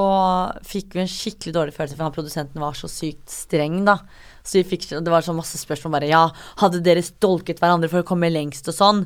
[0.66, 4.00] fikk vi en skikkelig dårlig følelse, for han produsenten var så sykt streng, da.
[4.44, 6.26] Så vi fikk, det var sånn masse spørsmål bare ja,
[6.60, 9.02] hadde dere stolket hverandre for å komme lengst og sånn?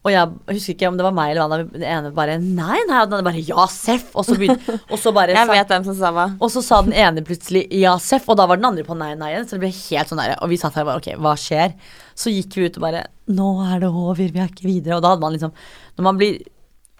[0.00, 3.02] Og jeg husker ikke om det var meg eller hva, den ene bare nei, nei,
[3.02, 4.08] og den andre bare ja, Seff.
[4.16, 6.24] Og så begynte, og så bare Jeg vet hvem som sa hva.
[6.40, 9.12] og så sa den ene plutselig ja, Seff, og da var den andre på nei,
[9.20, 9.46] nei igjen.
[9.46, 11.76] Så det ble helt sånn der, og vi satt her og bare ok, hva skjer?
[12.16, 14.96] Så gikk vi ut og bare nå er det over, vi er ikke videre.
[14.96, 15.52] Og da hadde man liksom
[16.00, 16.40] Når man blir,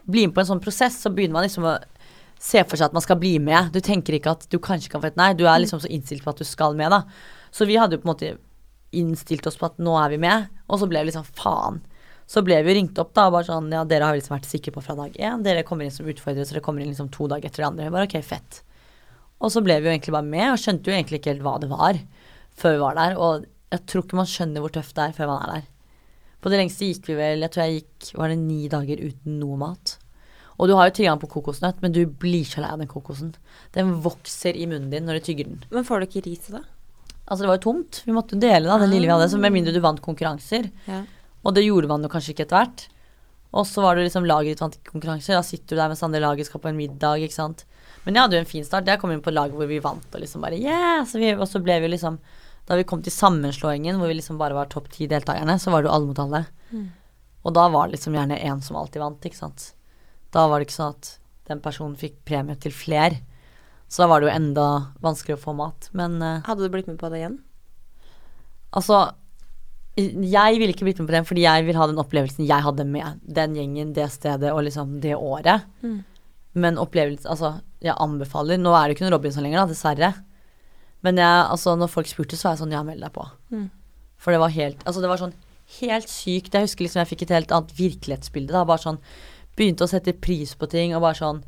[0.04, 1.78] blir med på en sånn prosess, så begynner man liksom å
[2.40, 3.72] se for seg at man skal bli med.
[3.72, 6.24] Du tenker ikke at du kanskje kan få et nei, du er liksom så innstilt
[6.24, 7.04] på at du skal med, da.
[7.50, 8.32] Så vi hadde jo på en måte
[8.96, 11.80] innstilt oss på at nå er vi med, og så ble vi liksom faen.
[12.30, 14.50] Så ble vi ringt opp da, og bare sånn ja, dere har vi liksom vært
[14.50, 15.42] sikre på fra dag én.
[15.46, 17.88] Dere kommer inn som utfordrere, så dere kommer inn liksom to dager etter det andre.
[17.88, 18.60] Jeg bare ok, fett.
[19.40, 21.56] Og så ble vi jo egentlig bare med, og skjønte jo egentlig ikke helt hva
[21.62, 21.98] det var
[22.60, 23.16] før vi var der.
[23.18, 25.68] Og jeg tror ikke man skjønner hvor tøft det er før man er der.
[26.40, 29.40] På det lengste gikk vi vel, jeg tror jeg gikk, var det ni dager uten
[29.42, 29.96] noe mat.
[30.60, 33.32] Og du har jo tilgang på kokosnøtt, men du blir så lei av den kokosen.
[33.76, 35.64] Den vokser i munnen din når du tygger den.
[35.72, 36.62] Men får du ikke ris det?
[37.30, 38.02] Altså det var jo tomt.
[38.04, 39.28] Vi måtte jo dele da, den lille vi hadde.
[39.30, 40.66] Så med mindre du vant konkurranser.
[40.90, 41.04] Ja.
[41.46, 42.88] Og det gjorde man jo kanskje ikke etter hvert.
[43.54, 45.38] Og så var det liksom laget ditt vant ikke konkurranser.
[45.38, 47.64] Da sitter du der mens andre laget skal på en middag, ikke sant.
[48.04, 48.90] Men jeg hadde jo en fin start.
[48.90, 51.02] Jeg kom inn på laget hvor vi vant, og liksom bare yeah!
[51.06, 52.18] Så vi, og så ble vi liksom
[52.68, 55.82] Da vi kom til sammenslåingen, hvor vi liksom bare var topp ti deltakerne, så var
[55.82, 56.44] det jo alle mot alle.
[57.42, 59.72] Og da var det liksom gjerne én som alltid vant, ikke sant.
[60.30, 61.08] Da var det ikke sånn at
[61.50, 63.16] den personen fikk premie til fler.
[63.90, 64.66] Så da var det jo enda
[65.02, 65.88] vanskeligere å få mat.
[65.98, 67.40] Men eh, Hadde du blitt med på det igjen?
[68.78, 69.00] Altså,
[69.98, 72.86] jeg ville ikke blitt med på den fordi jeg vil ha den opplevelsen jeg hadde
[72.86, 75.66] med den gjengen, det stedet og liksom det året.
[75.82, 75.98] Mm.
[76.62, 80.14] Men opplevelse Altså, jeg anbefaler Nå er det ikke noe Robinson lenger, da, dessverre.
[81.06, 83.26] Men jeg, altså, når folk spurte, så var jeg sånn Ja, meld deg på.
[83.54, 83.68] Mm.
[84.20, 85.36] For det var helt Altså, det var sånn
[85.80, 86.54] helt sykt.
[86.54, 88.54] Jeg husker liksom jeg fikk et helt annet virkelighetsbilde.
[88.54, 89.02] Da, bare sånn
[89.58, 91.42] Begynte å sette pris på ting og bare sånn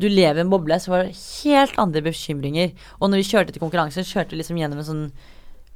[0.00, 2.72] Du lever i en boble, så var det helt andre bekymringer.
[2.98, 5.06] Og når vi kjørte til konkurransen, kjørte vi liksom gjennom en sånn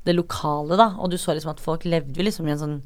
[0.04, 0.92] det lokale, da.
[1.00, 2.78] Og du så liksom at folk levde liksom i en sånn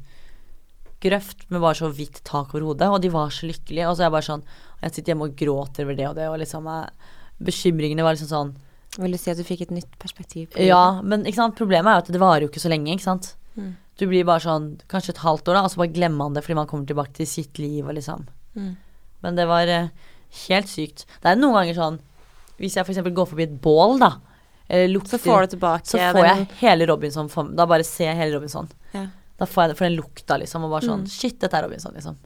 [1.03, 3.87] grøft med bare så vidt tak over hodet, og de var så lykkelige.
[3.87, 4.45] Og så er jeg bare sånn
[4.79, 7.11] Jeg sitter hjemme og gråter over det og det, og liksom jeg,
[7.49, 8.53] Bekymringene var liksom sånn
[8.99, 10.49] Vil du si at du fikk et nytt perspektiv?
[10.51, 12.91] på Ja, men ikke sant, problemet er jo at det varer jo ikke så lenge,
[12.95, 13.33] ikke sant.
[13.55, 13.73] Mm.
[13.99, 16.43] Du blir bare sånn kanskje et halvt år, da, og så bare glemmer man det
[16.45, 18.25] fordi man kommer tilbake til sitt liv og liksom.
[18.55, 18.73] Mm.
[19.23, 19.91] Men det var eh,
[20.47, 21.05] helt sykt.
[21.21, 21.99] Det er noen ganger sånn
[22.59, 22.99] Hvis jeg f.eks.
[23.15, 24.11] går forbi et bål, da,
[24.69, 28.11] eller lukter Så får du tilbake så får jeg hele Robinson for, Da bare ser
[28.11, 28.67] jeg hele Robinson.
[28.93, 29.05] ja,
[29.39, 31.09] Da får jeg for den lukta, liksom, og bare sånn Mm.
[31.09, 32.17] Shit, dette er Robinson, liksom.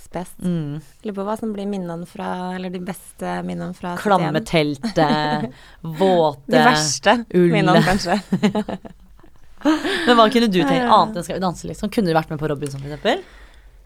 [0.00, 0.30] spes.
[0.42, 0.80] Mm.
[1.04, 5.52] Lurer på hva som blir minnene fra Eller de beste minnene fra Klamme teltet,
[6.00, 8.16] våte De verste minnene, kanskje.
[10.06, 11.90] Men hva kunne du tenkt annet enn Skal vi danse, liksom?
[11.92, 13.20] Kunne du vært med på Robinson, for eksempel?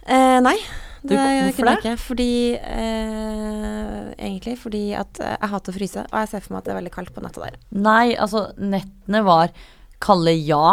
[0.06, 0.54] Eh, nei,
[1.04, 1.94] Du, det kunne jeg ikke.
[2.00, 6.62] Fordi eh, Egentlig fordi at eh, jeg hater å fryse, og jeg ser for meg
[6.62, 7.58] at det er veldig kaldt på natta der.
[7.76, 9.52] Nei, altså, nettene var
[10.04, 10.64] kalde, ja.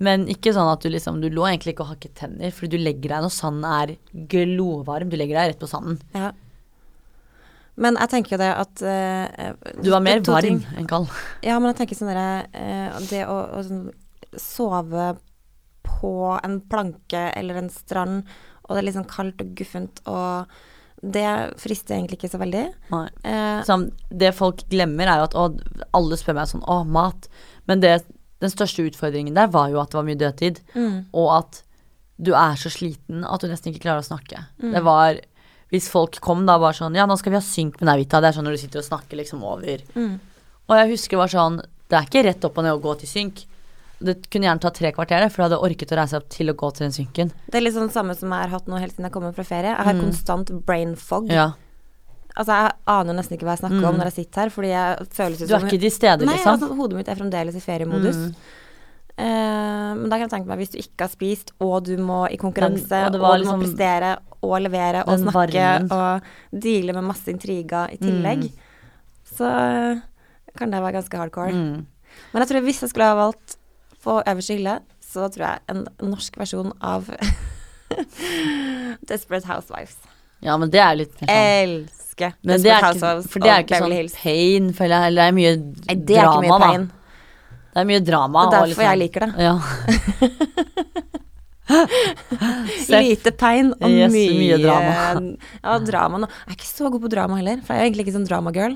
[0.00, 2.82] Men ikke sånn at du liksom Du lå egentlig ikke og hakket tenner, fordi du
[2.82, 3.94] legger deg når sanden er
[4.32, 5.12] glovarm.
[5.12, 6.00] Du legger deg rett på sanden.
[6.16, 6.32] Ja.
[7.80, 11.10] Men jeg tenker jo det at eh, Du var mer varm enn kald.
[11.46, 13.86] Ja, men jeg tenker sånn derre eh, Det å, å sånn,
[14.36, 15.12] sove
[15.86, 18.28] på en planke eller en strand,
[18.70, 20.46] og det er litt sånn kaldt og guffent, og
[21.02, 21.26] det
[21.58, 22.62] frister egentlig ikke så veldig.
[23.24, 25.46] Eh, Sånn, det folk glemmer, er jo at å,
[25.96, 27.26] alle spør meg sånn Å, mat.
[27.66, 27.94] Men det,
[28.44, 30.60] den største utfordringen der var jo at det var mye dødtid.
[30.76, 31.62] mm, Og at
[32.20, 34.44] du er så sliten at du nesten ikke klarer å snakke.
[34.60, 34.72] Mm.
[34.76, 35.20] Det var
[35.72, 38.28] hvis folk kom da bare sånn Ja, nå skal vi ha synk med deg, Det
[38.28, 39.80] er sånn når du sitter og snakker liksom over.
[39.94, 40.18] Mm.
[40.68, 42.98] Og jeg husker det var sånn Det er ikke rett opp og ned å gå
[43.00, 43.44] til synk.
[44.02, 46.54] Det kunne gjerne tatt tre kvarter, for jeg hadde orket å reise opp til å
[46.56, 47.32] gå til den synken.
[47.50, 49.44] Det er litt sånn samme som jeg har hatt nå helt siden jeg kom fra
[49.44, 49.74] ferie.
[49.76, 50.00] Jeg har Mm.
[50.00, 51.28] konstant brain fog.
[51.30, 51.52] Ja.
[52.36, 55.06] Altså, jeg aner nesten ikke hva jeg snakker om når jeg sitter her, fordi jeg
[55.12, 56.52] føles ut Du er ikke til stede, Nei, liksom.
[56.54, 58.16] altså, hodet mitt er fremdeles i feriemodus.
[58.16, 58.34] Mm.
[59.20, 62.22] Uh, men da kan jeg tenke meg, hvis du ikke har spist, og du må
[62.32, 65.52] i konkurranse, Den- og og, det var du må liksom prestere og levere og snakke
[65.52, 65.92] varmen.
[65.92, 66.22] og
[66.58, 68.52] deale med masse intriger i tillegg, Mm.
[69.36, 70.02] så
[70.56, 71.52] kan det være ganske hardcore.
[71.52, 71.86] Mm.
[72.32, 73.56] Men jeg tror hvis jeg skulle ha valgt
[74.04, 75.80] på øverste hylle, så tror jeg en
[76.12, 77.08] norsk versjon av
[79.10, 79.96] Desperate Housewives.
[80.40, 83.50] Ja, men det er litt sånn Elsker Men Desperate Housewives Desperate ikke, Housewives for det
[83.52, 85.04] er ikke Beverly sånn pain, føler jeg.
[85.10, 86.86] Eller det er mye Nei, det er drama, mye pain.
[86.86, 86.96] da.
[87.70, 88.38] Det er mye drama.
[88.40, 89.30] Det er og derfor jeg liker det.
[89.46, 89.54] Ja.
[92.90, 94.94] Lite pain og Yes, mye, mye drama.
[95.62, 96.30] Ja, drama nå.
[96.46, 98.74] Jeg er ikke så god på drama heller, for jeg er egentlig ikke sånn dramagirl.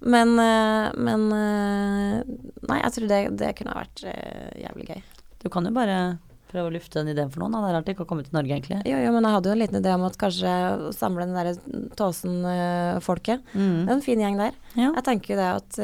[0.00, 2.20] Men, eh, men eh,
[2.68, 5.02] Nei, jeg tror det, det kunne ha vært eh, jævlig gøy.
[5.42, 5.98] Du kan jo bare
[6.46, 7.56] prøve å lufte den ideen for noen.
[7.56, 7.62] Da.
[7.64, 8.78] Det er alltid ikke å komme til Norge, egentlig.
[8.86, 10.52] Jo, jo, men jeg hadde jo en liten idé om at kanskje
[10.94, 11.54] samle den derre
[11.98, 13.42] Tåsen-folket.
[13.56, 13.88] Mm.
[13.90, 14.54] en fin gjeng der.
[14.78, 14.92] Ja.
[14.94, 15.78] Jeg tenker jo det at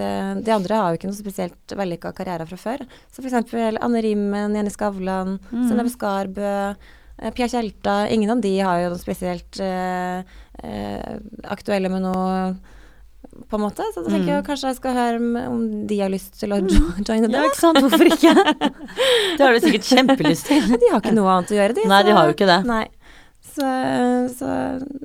[0.46, 2.84] de andre har jo ikke noe spesielt vellykka karriere fra før.
[3.10, 5.66] Så eksempel Anne Rimmen, Jenny Skavlan, Mm.
[5.68, 6.52] Synnøve Skarbø,
[7.34, 8.08] Pia Tjelta.
[8.10, 10.22] Ingen av de har jo noe spesielt eh,
[10.62, 12.54] eh, aktuelle med noe
[13.48, 13.82] på en måte.
[13.94, 15.16] Så da tenker jeg kanskje jeg skal høre
[15.48, 17.36] om- de har lyst til å jo- joine det.
[17.36, 17.78] ja, ikke sant.
[17.82, 18.34] Hvorfor ikke?
[19.38, 20.62] det har du sikkert kjempelyst til.
[20.78, 21.82] De har ikke noe annet å gjøre, de.
[21.88, 22.60] Nei, de har jo ikke det.
[22.68, 22.86] Nei.
[23.52, 23.66] Så,
[24.32, 24.48] så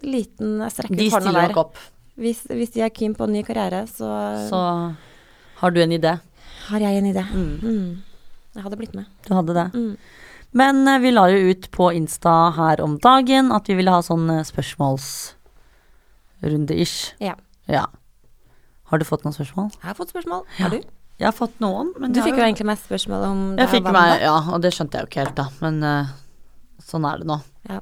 [0.08, 1.76] liten Jeg strekker De der De stiller nok opp.
[2.18, 4.08] Hvis, hvis de er keen på en ny karriere, så,
[4.50, 4.58] Så
[5.60, 6.14] har du en idé.
[6.70, 7.24] har jeg en idé.
[7.34, 7.60] Mm.
[7.62, 7.90] Mm.
[8.56, 9.06] Jeg hadde blitt med.
[9.28, 9.68] Du hadde det.
[9.76, 9.96] Mm.
[10.58, 14.00] Men eh, vi la jo ut på Insta her om dagen at vi ville ha
[14.02, 17.14] sånn eh, spørsmålsrunde-ish.
[17.20, 17.36] Ja.
[17.68, 17.86] Ja.
[18.92, 19.74] Har du fått noen spørsmål?
[19.82, 20.46] Jeg har fått spørsmål.
[20.58, 20.68] Ja.
[20.68, 20.94] Har du?
[21.18, 23.88] Jeg har fått noen, men Du fikk jo egentlig mest spørsmål om det Jeg fikk
[23.90, 25.48] meg, ja, og det skjønte jeg jo ikke helt, da.
[25.64, 26.12] Men uh,
[26.86, 27.40] sånn er det nå.
[27.72, 27.80] Ja.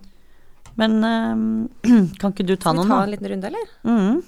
[0.79, 1.43] Men uh,
[2.21, 2.87] kan ikke du ta noen?
[2.87, 3.03] Skal vi ta da?
[3.03, 3.75] en liten runde, eller?
[3.83, 4.23] Mm,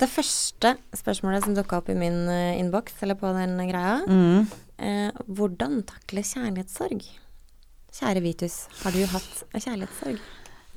[0.00, 4.48] Det første spørsmålet som dukka opp i min uh, innboks, eller på den greia, mm.
[4.80, 7.04] uh, hvordan takle kjærlighetssorg?
[8.00, 10.20] Kjære Vitus, har du hatt kjærlighetssorg?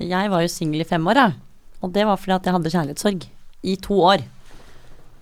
[0.03, 1.39] Jeg var jo singel i fem år, jeg.
[1.83, 3.27] Og det var fordi at jeg hadde kjærlighetssorg.
[3.63, 4.23] I to år.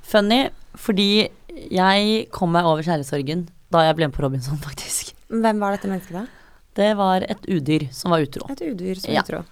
[0.04, 1.30] Funny, fordi
[1.72, 5.14] jeg kom meg over kjærlighetssorgen da jeg ble med på Robinson, faktisk.
[5.32, 6.26] Hvem var dette mennesket, da?
[6.76, 8.48] Det var et udyr som var utro.
[8.52, 9.22] Et udyr som Ja.
[9.26, 9.44] utro.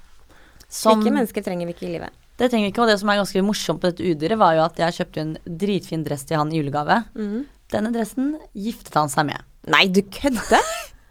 [0.69, 2.11] Som, Slike mennesker trenger vi ikke i livet.
[2.37, 4.61] det trenger vi ikke, og det som er ganske morsomt på dette udyret, var jo
[4.63, 7.03] at jeg kjøpte en dritfin dress til han i julegave.
[7.15, 7.45] Mhm.
[7.69, 9.43] Denne dressen giftet han seg med.
[9.67, 10.63] Nei, du kødder?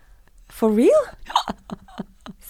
[0.58, 1.04] For real?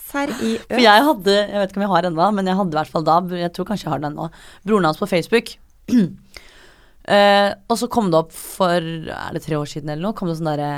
[0.08, 0.68] Seriøst?
[0.70, 2.92] For jeg hadde, jeg vet ikke om jeg har ennå, men jeg hadde i hvert
[2.94, 4.28] fall da, jeg tror kanskje jeg har den ennå,
[4.64, 5.50] broren hans på Facebook.
[7.08, 10.28] Eh, og så kom det opp for, er det tre år siden eller noe, kom
[10.28, 10.72] det sånn derre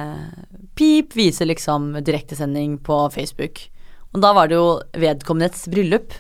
[0.78, 3.64] Pip viser liksom direktesending på Facebook.
[4.14, 6.14] Og da var det jo vedkommendes bryllup.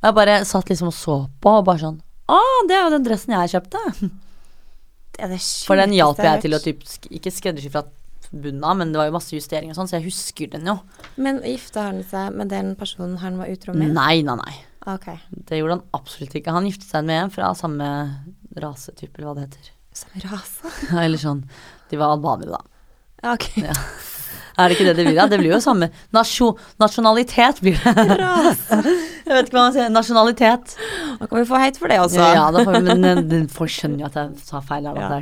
[0.00, 2.00] Og jeg bare satt liksom og så på og bare sånn
[2.32, 3.84] Å, det er jo den dressen jeg kjøpte.
[5.14, 7.84] Det det For den hjalp jeg til å typ, ikke skreddersy fra
[8.32, 10.78] bunnen av, men det var jo masse justeringer og sånn, så jeg husker den jo.
[11.20, 13.92] Men gifta han seg med den personen han var utro med?
[13.94, 14.56] Nei, nei, nei.
[14.96, 15.20] Okay.
[15.30, 16.52] Det gjorde han absolutt ikke.
[16.52, 17.86] Han giftet seg med en fra samme
[18.62, 19.70] rasetype, eller hva det heter.
[19.94, 20.70] Som rase?
[21.04, 21.44] Eller sånn.
[21.90, 22.62] De var albanere, da.
[23.22, 23.48] Ja, ok.
[23.62, 23.74] Ja.
[24.58, 25.16] Er det ikke det det blir?
[25.18, 28.16] Ja, Det blir jo samme Nasjo, Nasjonalitet blir det.
[28.20, 28.78] Rase.
[29.24, 29.88] Jeg vet ikke hva man sier.
[29.90, 30.74] Nasjonalitet.
[31.18, 32.22] Da kan vi få heit for det også.
[32.36, 35.00] Ja, da får, vi- men folk skjønner jo at jeg sa feil her.
[35.00, 35.18] Ja.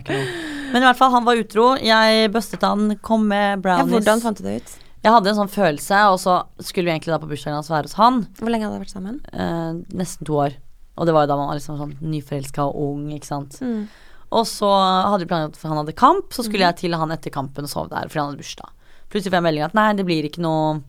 [0.73, 1.71] Men i hvert fall, han var utro.
[1.81, 3.93] Jeg bustet han, kom med Ja, brownies.
[3.97, 4.75] hvordan fant du det ut?
[5.03, 7.89] Jeg hadde en sånn følelse, og så skulle vi egentlig da på bursdagen hans være
[7.89, 8.21] hos han.
[8.39, 9.17] Hvor lenge hadde dere vært sammen?
[9.33, 10.55] Eh, nesten to år.
[10.97, 13.59] Og det var jo da man var liksom sånn nyforelska og ung, ikke sant.
[13.65, 13.87] Mm.
[14.33, 17.33] Og så hadde vi planlagt at han hadde kamp, så skulle jeg til han etter
[17.33, 18.73] kampen og sove der fordi han hadde bursdag.
[19.13, 20.81] Plutselig får jeg melding at nei, det blir ikke noe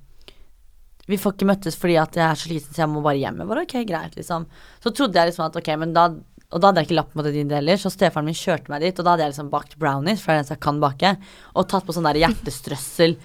[1.12, 3.42] Vi får ikke møttes fordi at jeg er så liten, så jeg må bare hjem.
[3.44, 4.46] Jeg bare ok, greit, liksom.
[4.80, 6.06] Så trodde jeg liksom at ok, men da
[6.54, 9.00] Og da hadde jeg ikke lapp mot din heller, så stefaren min kjørte meg dit,
[9.00, 11.12] og da hadde jeg liksom bakt brownies, for det er det eneste jeg kan bake,
[11.58, 13.16] og tatt på sånn der hjertestrøssel.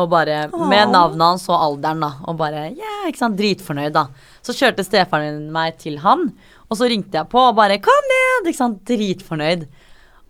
[0.00, 2.12] Og bare med navnet hans og alderen, da.
[2.30, 4.06] Og bare yeah, ikke sant, dritfornøyd, da.
[4.46, 6.30] Så kjørte stefaren min meg til han,
[6.70, 9.68] og så ringte jeg på og bare kom ned, ikke sant, dritfornøyd.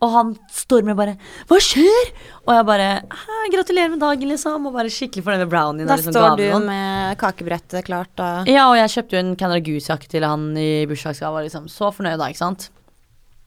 [0.00, 2.12] Og han stormer bare 'Hva skjer?'
[2.48, 3.02] Og jeg bare
[3.52, 4.66] 'Gratulerer med dagen', liksom.
[4.66, 5.86] Og bare skikkelig fornøyd med brownien.
[5.86, 6.66] Da liksom står du noen.
[6.66, 10.86] med kakebrettet klart og Ja, og jeg kjøpte jo en Canada Goose-jakke til han i
[10.86, 11.44] bursdagsgave.
[11.44, 11.68] Liksom.
[11.68, 12.70] Så fornøyd da, ikke sant.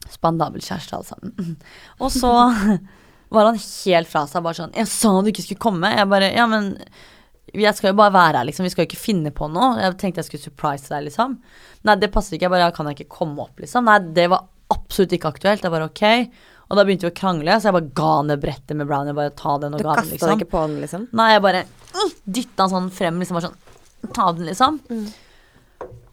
[0.09, 1.57] Spandabel kjæreste, alle sammen.
[2.03, 2.79] Og så
[3.33, 6.31] var han helt fra seg, bare sånn 'Jeg sa du ikke skulle komme.' Jeg bare
[6.33, 6.77] 'Ja, men
[7.53, 8.63] Jeg skal jo bare være her, liksom.
[8.63, 9.77] Vi skal jo ikke finne på noe.
[9.77, 11.37] Jeg tenkte jeg skulle surprise deg, liksom.
[11.85, 12.47] Nei, det passer ikke.
[12.47, 13.85] Jeg bare Kan jeg ikke komme opp, liksom?
[13.85, 15.61] Nei, det var absolutt ikke aktuelt.
[15.61, 16.31] Jeg bare ok.
[16.71, 19.13] Og da begynte vi å krangle, så jeg bare ga ned brettet med brownie.
[19.13, 20.17] Bare ta den og Du ga den, liksom.
[20.17, 21.07] Du kasta ikke på den, liksom?
[21.13, 21.63] Nei, jeg bare
[22.25, 23.37] dytta den sånn frem, liksom.
[23.37, 23.61] Bare sånn
[24.13, 24.79] Ta den, liksom.
[24.89, 25.13] Mm.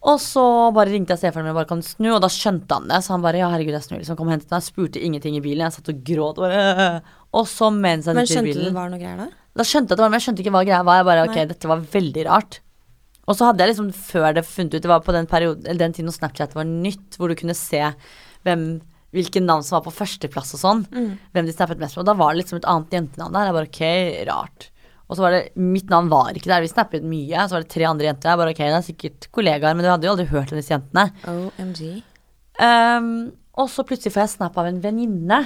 [0.01, 2.89] Og så bare ringte jeg stefaren min og bare kan snu, og da skjønte han
[2.89, 3.03] det.
[3.05, 4.17] Så han bare ja, herregud, jeg snur, liksom.
[4.17, 4.65] Kom og hentet meg.
[4.65, 5.67] Spurte ingenting i bilen.
[5.67, 6.41] Jeg satt og gråt.
[6.41, 7.19] Bare, øh.
[7.37, 9.29] Og så mens jeg Men sitter i skjønte du bilen det var noe greier da?
[9.61, 11.01] Da skjønte jeg at det var, men jeg skjønte ikke hva greia var.
[11.03, 11.47] Jeg bare, ok, Nei.
[11.53, 12.61] dette var veldig rart.
[13.29, 15.85] Og så hadde jeg liksom, før det funnet ut, det var på den perioden, eller
[15.85, 17.83] den tiden når Snapchat var nytt, hvor du kunne se
[18.49, 18.65] hvem,
[19.15, 20.83] hvilke navn som var på førsteplass og sånn.
[20.91, 21.13] Mm.
[21.37, 22.07] Hvem de snappet mest med.
[22.07, 23.51] Og da var det liksom et annet jentenavn der.
[23.51, 23.85] Jeg bare, ok,
[24.33, 24.70] rart.
[25.11, 26.63] Og så var det, mitt navn var ikke der.
[26.63, 27.43] Vi snappet mye.
[27.49, 28.31] Så var det tre andre jenter.
[28.31, 30.71] Jeg bare, ok, det er sikkert kollegaer, men du hadde jo aldri hørt om disse
[30.71, 31.09] jentene.
[31.27, 31.83] OMG.
[32.61, 33.11] Um,
[33.59, 35.41] og så plutselig får jeg snap av en venninne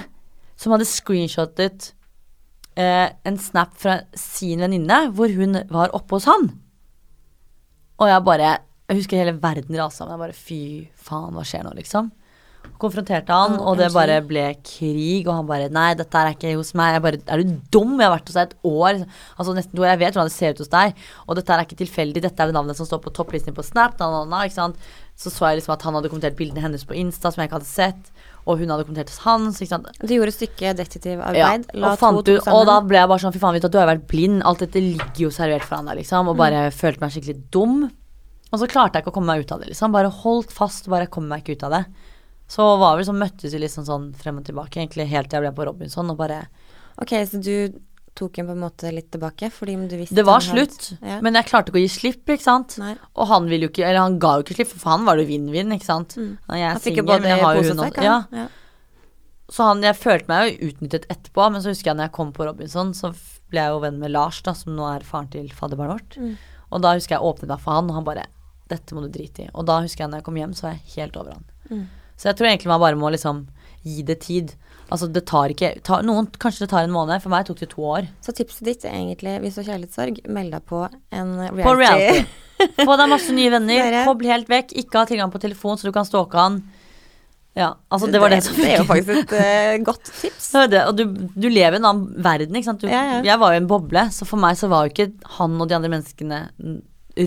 [0.59, 1.89] som hadde screenshotet
[2.77, 6.51] uh, en snap fra sin venninne hvor hun var oppe hos han.
[7.95, 10.13] Og jeg bare Jeg husker hele verden rasa sammen.
[10.13, 10.59] Jeg bare fy
[11.07, 12.11] faen, hva skjer nå, liksom?
[12.81, 15.23] Konfronterte han, og det bare ble krig.
[15.27, 16.97] Og han bare Nei, dette er ikke hos meg.
[16.97, 17.95] Jeg bare Er du dum?
[17.95, 19.01] Jeg har vært hos deg et år.
[19.37, 19.79] Altså nesten.
[19.79, 21.01] Jeg vet hvordan det ser ut hos deg.
[21.25, 22.23] Og dette er ikke tilfeldig.
[22.25, 23.95] Dette er det navnet som står på topplisten på Snap.
[24.01, 24.93] Na, na, na, ikke sant?
[25.15, 27.61] Så så jeg liksom at han hadde kommentert bildene hennes på Insta som jeg ikke
[27.61, 28.15] hadde sett.
[28.45, 29.61] Og hun hadde kommentert hos hans.
[29.63, 29.87] Ikke sant?
[30.03, 31.69] Du gjorde et stykke detektivarbeid.
[31.71, 33.71] Ja, og, fant to to og da ble jeg bare sånn Fy faen, vet du,
[33.71, 34.43] du har vært blind.
[34.43, 36.33] Alt dette ligger jo servert foran deg, liksom.
[36.33, 37.85] Og bare følte meg skikkelig dum.
[38.51, 39.95] Og så klarte jeg ikke å komme meg ut av det, liksom.
[39.95, 42.11] Bare holdt fast, bare kom meg ikke ut av det.
[42.47, 45.47] Så var vi liksom, møttes vi liksom sånn frem og tilbake, egentlig helt til jeg
[45.47, 46.43] ble på Robinson, og bare
[47.01, 47.79] Ok, så du
[48.15, 51.19] tok henne på en måte litt tilbake, fordi du visste Det var slutt, Ja.
[51.21, 52.77] men jeg klarte ikke å gi slipp, ikke sant.
[52.79, 52.93] Nei.
[53.15, 55.17] Og han ville jo ikke Eller han ga jo ikke slipp, for for han var
[55.17, 56.15] det vinn-vinn, ikke sant.
[56.15, 56.37] Mm.
[56.47, 58.03] Jeg er singel, både men jeg har jo hun og også.
[58.03, 58.19] Ja.
[58.31, 58.47] Ja.
[59.51, 62.31] Så han, jeg følte meg jo utnyttet etterpå, men så husker jeg når jeg kom
[62.33, 63.11] på Robinson, så
[63.51, 66.17] ble jeg jo venn med Lars, da, som nå er faren til fadderbarnet vårt.
[66.17, 66.37] Mm.
[66.71, 68.25] Og da husker jeg åpnet meg for han, og han bare
[68.65, 69.49] Dette må du drite i.
[69.53, 71.43] Og da husker jeg når jeg kom hjem, så var jeg helt over han.
[71.69, 71.83] Mm.
[72.15, 73.45] Så jeg tror egentlig man bare må liksom
[73.85, 74.53] gi det tid.
[74.89, 77.69] Altså det tar ikke ta, Noen kanskje det tar en måned, for meg tok det
[77.71, 78.07] to år.
[78.21, 81.63] Så tipset ditt er egentlig, hvis du har kjærlighetssorg, meld deg på en reality.
[81.65, 82.25] På reality.
[82.85, 85.89] Få deg masse nye venner, Dere- kobl helt vekk, ikke ha tilgang på telefon så
[85.89, 86.61] du kan stalke han.
[87.55, 90.49] Ja, altså det var det, som Det er jo faktisk et uh, godt tips.
[90.71, 91.05] Det, og du,
[91.39, 92.81] du lever i en annen verden, ikke sant.
[92.83, 93.19] Du, Ja, ja.
[93.25, 95.77] Jeg var jo en boble, så for meg så var jo ikke han og de
[95.77, 96.41] andre menneskene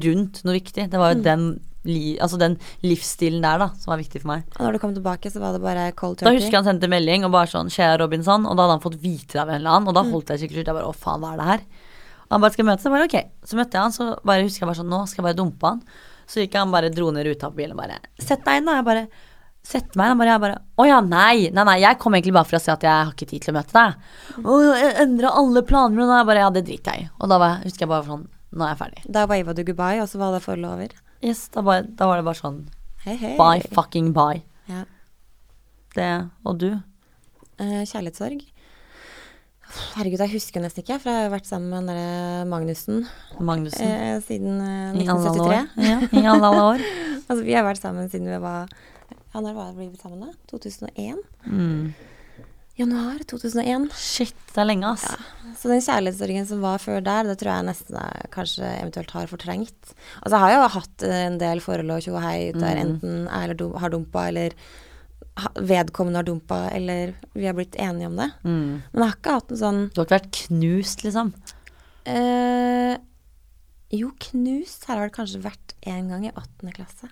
[0.05, 0.89] rundt noe viktig.
[0.93, 1.25] Det var jo Mm.
[1.25, 1.47] den,
[1.85, 4.43] li, altså den livsstilen der da, som var viktig for meg.
[4.59, 6.89] Og når du kom tilbake, så var det bare cold Da husker jeg han sendte
[6.91, 8.47] melding og bare sånn Skjer Robinson?
[8.47, 10.13] Og da hadde han fått vite det av en eller annen, og da Mm.
[10.13, 10.67] holdt jeg skikkelig ut.
[10.73, 11.61] Jeg bare å faen, hva er det her?
[12.29, 12.85] Og han bare skal møtes?
[12.85, 13.31] Jeg bare ok.
[13.47, 15.63] Så møtte jeg han, så bare husker jeg bare sånn nå skal jeg bare dumpe
[15.67, 15.83] han.
[16.29, 18.75] Så gikk han bare dro ned ruta på bilen og bare sett deg inn, da.
[18.83, 19.09] Jeg bare
[19.69, 20.21] Sett meg inn.
[20.25, 21.51] Jeg bare Å ja, nei.
[21.53, 21.81] Nei, nei.
[21.83, 23.75] Jeg kom egentlig bare for å si at jeg har ikke tid til å møte
[23.75, 24.45] deg.
[24.47, 26.07] Og jeg endra alle planer mine.
[26.09, 27.09] Og jeg bare ja, det driter jeg i.
[27.21, 28.23] Og da var jeg, husker jeg bare sånn
[28.55, 29.03] Nå er jeg ferdig.
[29.13, 30.89] Da wava du goodbye, og så var det forholdet over.
[31.25, 32.61] Yes, da, bare, da var det bare sånn
[33.05, 33.33] Hei, hei.
[33.39, 34.43] bye fucking bye.
[34.69, 34.85] Ja.
[35.97, 36.11] Det
[36.47, 36.69] Og du?
[37.59, 38.45] Eh, kjærlighetssorg.
[39.99, 43.03] Herregud, jeg husker nesten ikke, for jeg har vært sammen med den derre Magnussen
[43.45, 43.85] Magnussen.
[43.85, 45.89] eh, siden eh, I alle 1973.
[45.89, 46.87] Ja, I alle, alle år.
[47.29, 48.71] Altså, vi har vært sammen siden vi var
[49.35, 50.31] Ja, når var vi sammen, da?
[50.49, 51.19] 2001?
[51.45, 51.91] Mm.
[52.79, 53.89] Januar 2001.
[53.99, 55.05] Shit, det er lenge, ass.
[55.59, 59.27] Så den kjærlighetssorgen som var før der, det tror jeg nesten jeg kanskje eventuelt har
[59.31, 59.95] fortrengt.
[60.23, 62.83] Altså, jeg har jo hatt en del forhold og tjo og hei der Mm.
[62.85, 64.55] enten jeg har dumpa, eller
[65.59, 68.31] vedkommende har dumpa, eller vi har blitt enige om det.
[68.45, 68.83] Mm.
[68.93, 71.33] Men jeg har ikke hatt en sånn Du har ikke vært knust, liksom?
[72.07, 72.97] eh,
[73.91, 77.09] Jo, knust har jeg vel kanskje vært én gang i åttende klasse.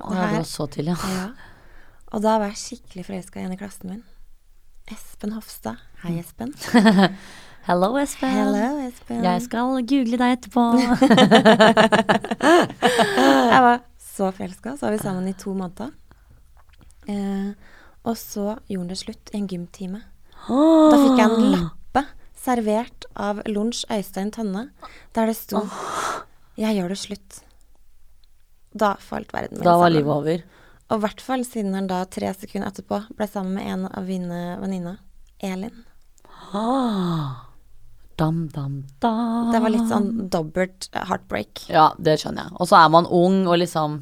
[0.00, 0.94] Og, Ja, det var så til, ja.
[0.94, 1.28] ja.
[2.12, 4.02] og da var jeg skikkelig forelska i en i klassen min.
[4.90, 5.76] Espen Hofstad.
[6.02, 6.52] Hei, Espen.
[7.68, 8.30] Hello, Espen.
[8.34, 9.22] Hello, Espen.
[9.22, 10.64] Jeg skal google deg etterpå.
[13.52, 14.76] Jeg var så forelska.
[14.76, 15.92] Så var vi sammen i to måneder.
[17.06, 17.52] Eh,
[18.02, 20.00] og så gjorde han det slutt i en gymtime.
[20.48, 22.04] Da fikk jeg en lappe
[22.40, 24.70] servert av Lunsj Øystein Tønne,
[25.14, 25.62] der det sto
[26.60, 27.42] 'Jeg gjør det slutt'.
[28.74, 30.42] Da falt verden min Da var livet over.
[30.90, 34.04] Og i hvert fall siden han da tre sekunder etterpå ble sammen med en av
[34.08, 34.98] mine venninner,
[35.40, 35.84] Elin.
[36.52, 37.46] Ah.
[38.18, 39.52] Dam, dam, dam.
[39.54, 41.62] Det var litt sånn dobbelt heartbreak.
[41.72, 42.56] Ja, det skjønner jeg.
[42.60, 44.00] Og så er man ung og liksom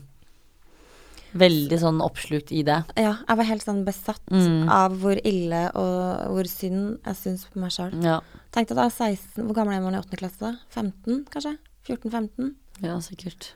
[1.39, 2.81] veldig sånn oppslukt i det.
[2.97, 4.69] Ja, jeg var helt sånn besatt Mm.
[4.73, 7.93] av hvor ille og hvor synd jeg syns på meg sjøl.
[8.03, 8.21] Ja,
[8.51, 10.17] Tenkte da 16 Hvor gammel er man i 8.
[10.17, 10.55] klasse da?
[10.71, 11.59] 15, kanskje?
[11.87, 12.55] 14-15?
[12.81, 13.53] ja sikkert.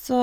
[0.00, 0.16] Så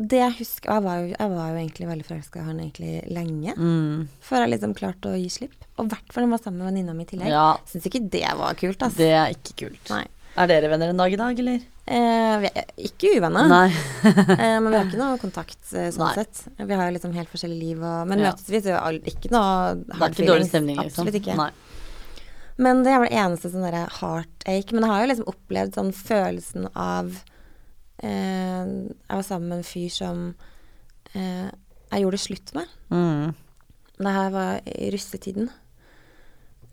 [0.00, 2.92] det jeg husker Jeg var jo, jeg var jo egentlig veldig forelska i han egentlig
[3.12, 3.52] lenge.
[3.58, 4.06] Mm.
[4.24, 5.58] Før jeg liksom klarte å gi slipp.
[5.76, 7.32] Og i hvert fall når jeg var sammen med venninna mi i tillegg.
[7.34, 8.96] Ja, Syns ikke det var kult, altså.
[9.02, 9.92] det er ikke kult.
[9.92, 10.06] Nei.
[10.40, 11.60] Er dere venner en dag i dag, eller?
[11.90, 13.72] Eh, vi er ikke uvenner,
[14.06, 16.12] eh, men vi har ikke noe kontakt eh, sånn Nei.
[16.20, 16.44] sett.
[16.60, 18.30] Vi har liksom helt forskjellig liv, og, men Ja.
[18.30, 21.02] møtes vi, så er jo ikke noe Det er ikke dårlig stemning, liksom.
[21.08, 21.34] Absolutt ikke.
[21.40, 21.50] Nei.
[22.60, 24.72] Men det er vel det eneste sånn derre heartache.
[24.76, 27.10] Men jeg har jo liksom opplevd sånn følelsen av
[28.02, 30.34] eh, Jeg var sammen med en fyr som
[31.14, 31.50] eh,
[31.90, 32.66] jeg gjorde det slutt med.
[32.90, 33.34] Mm.
[34.00, 35.50] Det her var i russetiden.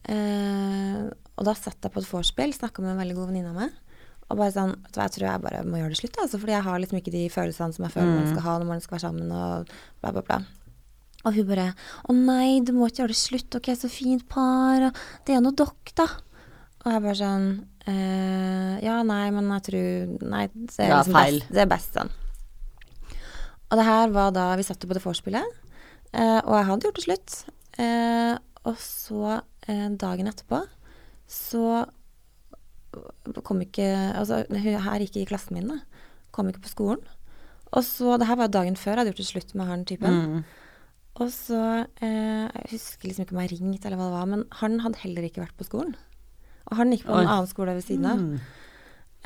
[0.08, 1.08] Eh,
[1.38, 3.74] og da satt jeg på et vorspiel, snakka med en veldig god venninne av meg.
[4.28, 6.56] Og bare sånn vet du Jeg tror jeg bare må gjøre det slutt, altså, fordi
[6.56, 8.32] jeg har liksom ikke de følelsene som jeg føler man Mm.
[8.34, 9.68] skal ha når man skal være sammen, og
[10.02, 10.40] bla, bla, bla.
[11.26, 11.74] Og hun bare
[12.08, 14.94] 'Å nei, du må ikke gjøre det slutt, er så fint par', og
[15.26, 16.22] 'det er nå dere, da'.
[16.86, 17.48] Og jeg bare sånn
[17.90, 21.18] eh, Ja, nei, men jeg tror Nei, det er, er liksom.
[21.18, 22.12] Best, det er best sånn.
[23.68, 25.56] Og det her var da vi satt på det vorspielet,
[26.16, 27.34] eh, og jeg hadde gjort det slutt.
[27.84, 28.34] Eh,
[28.68, 29.34] og så
[29.68, 30.62] eh, dagen etterpå
[31.28, 31.84] så
[33.46, 36.06] kom ikke Altså, hun her gikk i klassen min, da.
[36.34, 37.04] Kom ikke på skolen.
[37.76, 40.16] Og så Det her var dagen før jeg hadde gjort det slutt med han typen.
[40.16, 40.44] Mm.
[41.18, 41.62] Og så
[42.02, 45.04] eh, Jeg husker liksom ikke om jeg ringte eller hva det var, men han hadde
[45.04, 45.96] heller ikke vært på skolen.
[46.68, 48.20] Og han gikk på en annen skole ved siden av.
[48.22, 48.38] Mm.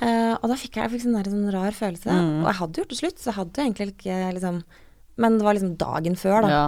[0.02, 2.14] Uh, og da fikk jeg, jeg fikk sånn, der, sånn rar følelse.
[2.14, 2.38] Mm.
[2.42, 4.62] Og jeg hadde gjort det slutt, så jeg hadde jo egentlig ikke liksom
[5.22, 6.50] Men det var liksom dagen før, da.
[6.50, 6.64] Ja.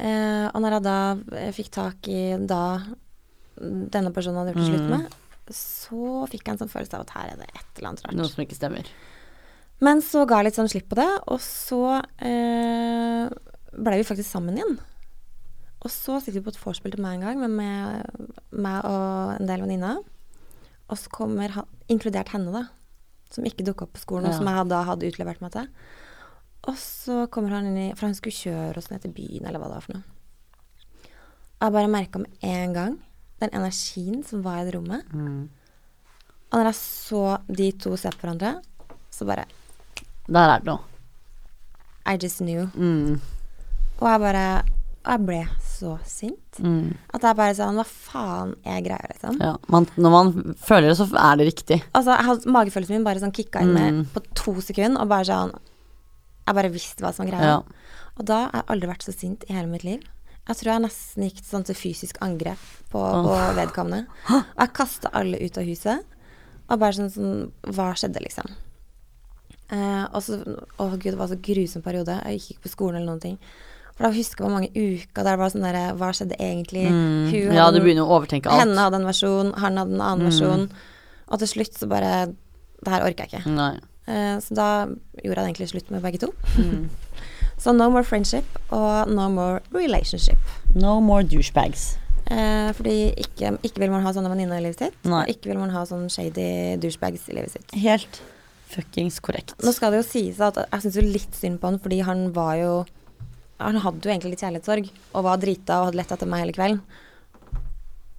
[0.00, 0.98] Uh, og når jeg da
[1.44, 2.62] jeg fikk tak i da
[3.60, 4.92] denne personen hadde gjort det slutt Mm.
[4.96, 5.16] med,
[5.52, 8.14] så fikk jeg en sånn følelse av at her er det et eller annet rart.
[8.16, 8.86] Noe som ikke stemmer.
[9.80, 11.82] Men så ga jeg litt sånn slipp på det, og så
[12.20, 13.28] eh,
[13.72, 14.78] blei vi faktisk sammen igjen.
[15.80, 17.50] Og så sitter vi på et vorspiel til meg en gang med
[18.52, 20.02] meg, og en del venninner.
[20.90, 22.66] Og så kommer han, inkludert henne, da,
[23.32, 24.38] som ikke dukka opp på skolen, og Ja.
[24.38, 25.68] som jeg da hadde utlevert meg til.
[26.68, 29.58] Og så kommer han inn i For han skulle kjøre oss ned til byen, eller
[29.58, 30.02] hva det var for noe.
[31.60, 32.98] Og jeg bare merka med en gang
[33.40, 35.04] den energien som var i det rommet.
[35.14, 35.48] Mm.
[36.52, 38.62] Og når jeg så de to se på hverandre,
[39.10, 39.44] så bare
[40.28, 40.80] Der er det noe.
[42.06, 42.66] I just knew.
[42.74, 43.20] Mm.
[44.00, 44.62] Og jeg bare
[45.00, 46.58] Og jeg ble så sint.
[46.60, 46.90] Mm.
[47.16, 49.38] At jeg bare sånn Hva faen er greia, liksom?
[49.40, 49.54] Ja.
[49.72, 51.78] Man, når man føler det, så er det riktig.
[51.96, 54.04] Altså, jeg hadde, magefølelsen min bare sånn kicka inn med Mm.
[54.12, 55.54] på to sekunder, og bare sånn
[56.46, 57.48] Jeg bare visste hva som var greia.
[57.48, 57.62] Ja.
[58.18, 60.00] Og da har jeg aldri vært så sint i hele mitt liv.
[60.48, 62.58] Jeg tror jeg nesten gikk sånn til fysisk angrep
[62.90, 64.06] på, på vedkommende.
[64.28, 66.04] Og jeg kasta alle ut av huset.
[66.68, 68.50] Og bare sånn, sånn Hva skjedde, liksom?
[69.70, 70.40] Eh, og så
[70.80, 72.16] Å gud, det var så grusom periode.
[72.26, 73.38] Jeg gikk ikke på skolen eller noen ting.
[74.00, 76.86] For da husker jeg hvor mange uker der det var sånn derre Hva skjedde egentlig?
[76.88, 77.52] Mm.
[77.52, 78.62] Ja, du begynner å overtenke alt.
[78.64, 80.30] Henne hadde en versjon, han hadde en annen Mm.
[80.30, 80.64] versjon.
[81.28, 82.12] Og til slutt så bare
[82.80, 83.50] Det her orker jeg ikke.
[83.52, 83.74] Nei.
[84.08, 84.68] Uh, så da
[85.22, 86.32] gjorde jeg egentlig slutt med begge to.
[86.56, 86.88] Mm.
[87.60, 90.38] Så no more friendship og no more relationship.
[90.74, 91.98] No more douchebags.
[92.30, 94.96] Uh, fordi ikke, ikke vil man ha sånne venninner i livet sitt.
[95.04, 95.26] Nei.
[95.28, 97.74] Ikke vil man ha sånn shady douchebags i livet sitt.
[97.82, 98.22] Helt
[98.70, 99.52] fuckings korrekt.
[99.60, 102.30] Nå skal det jo sies at jeg syns jo litt synd på han, fordi han
[102.32, 102.72] var jo
[103.60, 106.56] Han hadde jo egentlig litt kjærlighetssorg, og var drita og hadde lett etter meg hele
[106.56, 106.80] kvelden.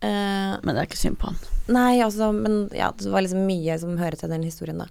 [0.01, 1.35] Uh, Men det er ikke synd på han.
[1.71, 4.87] Nei, altså, men ja, det var liksom mye som hører til den historien, da.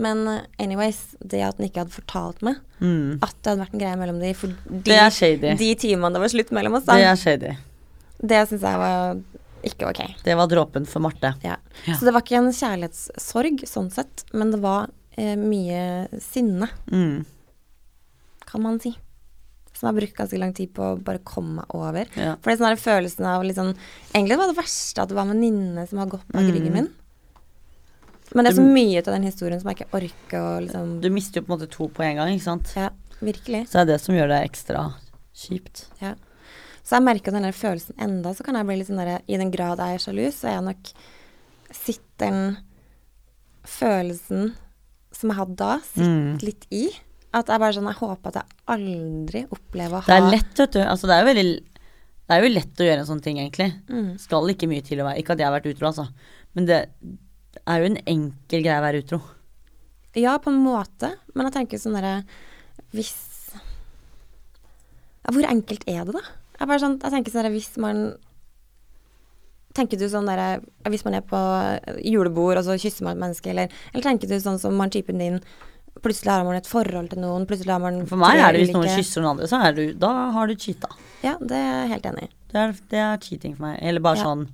[0.00, 3.18] Men eh, anyways, det at han ikke hadde fortalt meg Mm.
[3.20, 5.50] at det hadde vært en greie mellom de for de, Det shady.
[5.60, 7.50] de timene det var slutt mellom oss, da, Det er shady.
[8.22, 9.18] det syns jeg var
[9.68, 10.00] ikke ok.
[10.24, 11.34] Det var dråpen for Marte.
[11.44, 11.56] Ja.
[11.84, 11.96] Ja.
[11.98, 17.26] Så det var ikke en kjærlighetssorg sånn sett, men det var eh, mye sinne, Mm.
[18.46, 18.94] kan man si.
[19.80, 22.04] Som jeg har brukt ganske lang tid på å bare komme meg over.
[22.20, 22.34] Ja.
[22.36, 23.70] For det er sånn der følelsen av sånn
[24.12, 26.52] Egentlig var det verste at det var en venninne som har gått bak Mm.
[26.52, 26.88] ryggen min.
[28.34, 31.08] Men det er så mye av den historien som jeg ikke orker å liksom Du
[31.10, 32.72] mister jo på en måte to på en gang, ikke sant.
[32.76, 33.66] Ja, virkelig.
[33.66, 34.94] Så det er det som gjør det ekstra
[35.34, 35.86] kjipt.
[36.00, 36.14] Ja.
[36.84, 39.36] Så jeg merker den der følelsen enda, så kan jeg bli litt sånn derre I
[39.36, 40.92] den grad jeg er sjalu, så er jeg nok
[41.72, 42.56] Sitter den
[43.64, 44.52] følelsen
[45.12, 46.38] som jeg hadde da, sitter Mm.
[46.42, 46.90] litt i.
[47.30, 50.54] At jeg bare sånn Jeg håper at jeg aldri opplever å ha Det er lett,
[50.58, 50.80] vet du.
[50.82, 53.68] Altså, det er jo veldig Det er jo lett å gjøre en sånn ting, egentlig.
[53.90, 54.12] Mm.
[54.22, 56.06] Skal ikke mye til å være Ikke at jeg har vært utro, altså.
[56.58, 56.80] Men det
[57.60, 59.20] er jo en enkel greie å være utro.
[60.18, 62.24] Ja, på en måte, men jeg tenker sånn derre
[62.94, 63.14] Hvis
[63.54, 66.24] ja, Hvor enkelt er det, da?
[66.58, 68.04] Jeg, bare sånn, jeg tenker sånn derre Hvis man
[69.78, 71.38] Tenker du sånn derre Hvis man er på
[72.02, 75.22] julebord, og så kysser man et menneske, eller, eller tenker du sånn som man typen
[75.22, 75.38] din
[76.00, 78.70] Plutselig har man et forhold til noen, plutselig har man For meg er det hvis
[78.74, 80.88] noen ulike- kysser noen andre, så er du Da har du cheata.
[81.22, 82.30] Ja, det er jeg helt enig i.
[82.52, 83.78] Det det er cheating for meg.
[83.82, 84.24] Eller bare Ja.
[84.24, 84.48] sånn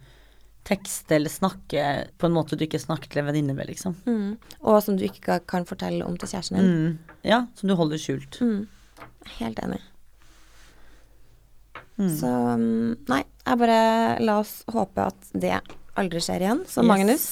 [0.67, 3.95] tekste eller snakke på en måte du ikke snakker til en venninne med, liksom.
[4.05, 4.37] Mm.
[4.63, 6.67] Og som du ikke kan fortelle om til kjæresten din.
[6.67, 6.99] Mm.
[7.23, 8.41] Ja, som du holder skjult.
[8.41, 8.67] Mm.
[9.39, 9.81] Helt enig.
[11.99, 12.11] Mm.
[12.19, 12.29] Så
[12.59, 15.55] mm, nei, jeg bare la oss håpe at det
[15.97, 16.65] aldri skjer igjen.
[16.69, 16.89] Så Yes.
[16.91, 17.27] Magnus,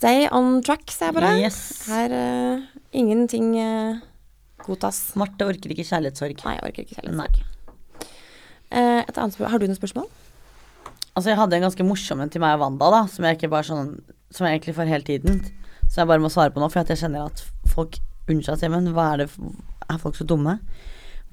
[0.00, 1.34] stay on track, sier jeg bare.
[1.42, 1.60] Yes.
[1.90, 4.00] Her uh, ingenting uh,
[4.64, 5.10] godtas.
[5.20, 6.40] Marte orker ikke kjærlighetssorg.
[6.46, 7.42] Nei, jeg orker ikke kjærlighetssorg.
[8.70, 9.52] Uh, et annet spørsmål.
[9.52, 10.10] Har du noen spørsmål?
[11.10, 13.50] Altså, jeg hadde en ganske morsom en til meg og Wanda, da, som jeg ikke
[13.52, 13.96] bare sånn
[14.30, 15.40] Som jeg egentlig får hele tiden.
[15.90, 17.98] Som jeg bare må svare på nå, for at jeg kjenner at folk
[18.30, 19.26] Unnskyld Simen, er det
[19.90, 20.60] Er folk så dumme?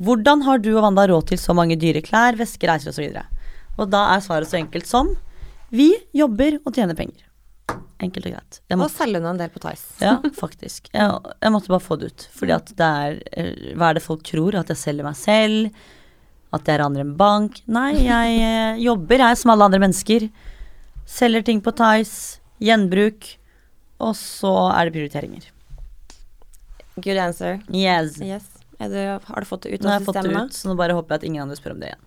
[0.01, 3.22] Hvordan har du og Wanda råd til så mange dyre klær, vesker, reiser osv.?
[3.78, 5.13] Og da er svaret så enkelt som
[5.70, 7.26] Vi jobber og tjener penger.
[8.04, 8.60] Enkelt og greit.
[8.70, 9.86] Jeg Og selge unna en del på Tice.
[10.04, 10.89] ja, faktisk.
[10.93, 12.26] Jeg, jeg måtte bare få det ut.
[12.38, 14.58] Fordi at det er eh, Hva er det folk tror?
[14.60, 15.72] At jeg selger meg selv?
[16.54, 17.58] At jeg raner en bank?
[17.66, 20.28] Nei, jeg eh, jobber, jeg, som alle andre mennesker.
[21.10, 22.38] Selger ting på Tice.
[22.62, 23.32] Gjenbruk.
[24.06, 25.50] Og så er det prioriteringer.
[27.02, 27.60] Good answer.
[27.74, 28.22] Yes.
[28.22, 28.45] Yes.
[28.78, 29.89] Du, har du fått det ut av systemet?
[29.89, 31.74] Nå har jeg fått det ut, så nå bare håper jeg at ingen andre spør
[31.74, 32.04] om det igjen.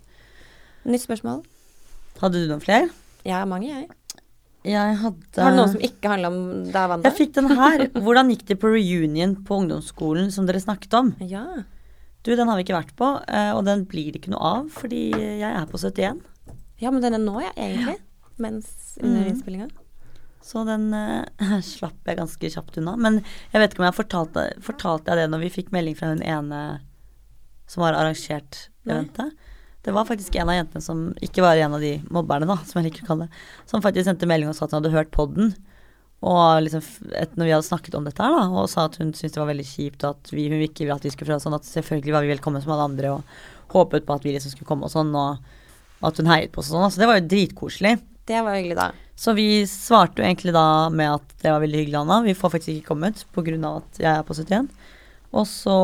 [0.95, 1.43] Nytt spørsmål.
[2.23, 2.93] Hadde du noen flere?
[3.27, 3.89] Jeg har mange, jeg.
[4.67, 7.09] Jeg hadde Har du noen som ikke handler om deg, Wanda?
[7.09, 7.87] Jeg fikk den her.
[7.97, 11.15] Hvordan gikk det på reunion på ungdomsskolen som dere snakket om?
[11.25, 11.45] Ja.
[12.21, 14.67] Du, den har vi ikke vært på, eh, og den blir det ikke noe av,
[14.75, 16.21] fordi jeg er på 71.
[16.83, 17.97] ja, men den er nå, ja, egentlig.
[18.41, 19.31] Mens under mm.
[19.31, 19.71] innspillinga.
[20.45, 22.97] Så den uh, slapp jeg ganske kjapt unna.
[23.01, 23.21] Men
[23.53, 26.25] jeg vet ikke om jeg fortalte, fortalte jeg det når vi fikk melding fra hun
[26.25, 26.61] ene
[27.71, 29.33] som har arrangert eventet.
[29.85, 32.81] Det var faktisk en av jentene som ikke var en av de mobberne, da, som
[32.81, 35.13] jeg liker å kalle det, som faktisk sendte melding og sa at hun hadde hørt
[35.15, 35.55] podden.
[36.21, 36.85] Og liksom,
[37.41, 39.49] når vi hadde snakket om dette her, da, og sa at hun syntes det var
[39.49, 42.17] veldig kjipt, og at vi, hun ikke ville at vi skulle prøve sånn, at selvfølgelig
[42.17, 44.93] var vi velkommen som alle andre, og håpet på at vi liksom skulle komme og
[44.93, 46.93] sånn, og at hun heiet på oss og sånn.
[46.93, 47.97] Så det var jo dritkoselig.
[48.29, 48.91] Det var hyggelig, da.
[49.21, 52.21] Så vi svarte jo egentlig da med at det var veldig hyggelig, Anna.
[52.25, 53.57] Vi får faktisk ikke kommet pga.
[53.73, 54.69] at jeg er på 71.
[55.37, 55.79] Og så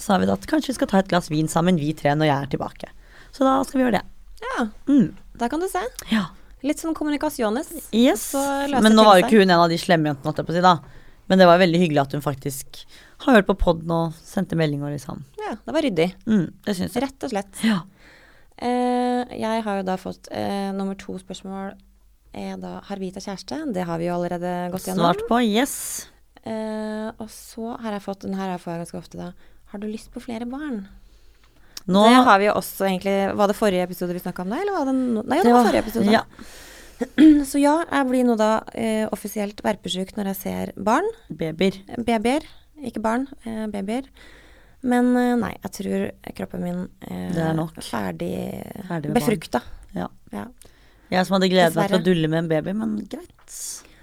[0.00, 2.28] sa vi da at kanskje vi skal ta et glass vin sammen, vi tre, når
[2.30, 2.90] jeg er tilbake.
[3.34, 4.04] Så da skal vi gjøre det.
[4.42, 5.14] Ja, Mm.
[5.38, 5.82] der kan du se.
[6.10, 6.26] Ja.
[6.62, 7.68] Litt sånn kommunikasjones.
[7.92, 8.32] Yes.
[8.34, 8.40] Så
[8.82, 10.78] Men nå var jo ikke hun en av de slemme jentene, da.
[11.28, 12.84] Men det var veldig hyggelig at hun faktisk
[13.18, 15.22] har hørt på poden og sendte melding og liksom.
[15.38, 16.14] Ja, det var ryddig.
[16.26, 17.02] Mm, det syns jeg.
[17.04, 17.62] Rett og slett.
[17.62, 17.82] Ja.
[18.58, 21.76] Eh, jeg har jo da fått eh, nummer to spørsmål
[22.34, 23.60] er da Har Vita kjæreste?
[23.72, 25.04] Det har vi jo allerede gått gjennom.
[25.06, 25.38] Svart på.
[25.46, 26.08] Yes.
[26.44, 29.30] Eh, og så har jeg fått Den her får jeg ganske ofte, da.
[29.72, 30.86] Har du lyst på flere barn?
[31.88, 34.60] Nå Det har vi jo også egentlig Var det forrige episode vi snakka om det,
[34.60, 36.12] eller var det no Nei, det, var forrige episode.
[36.12, 36.24] Ja.
[37.50, 41.06] Så ja, jeg blir nå da eh, offisielt verpesjuk når jeg ser barn.
[41.30, 41.78] Babyer.
[42.02, 42.44] Babyer.
[42.88, 44.08] Ikke barn, eh, babyer.
[44.82, 46.04] Men eh, nei, jeg tror
[46.38, 47.78] kroppen min eh, Det er nok.
[47.82, 48.32] ferdig,
[48.90, 49.62] Ferdig befrukta.
[49.94, 50.08] Ja.
[50.34, 50.48] Ja.
[51.08, 53.60] Jeg som hadde gledet meg til å dulle med en baby, men greit.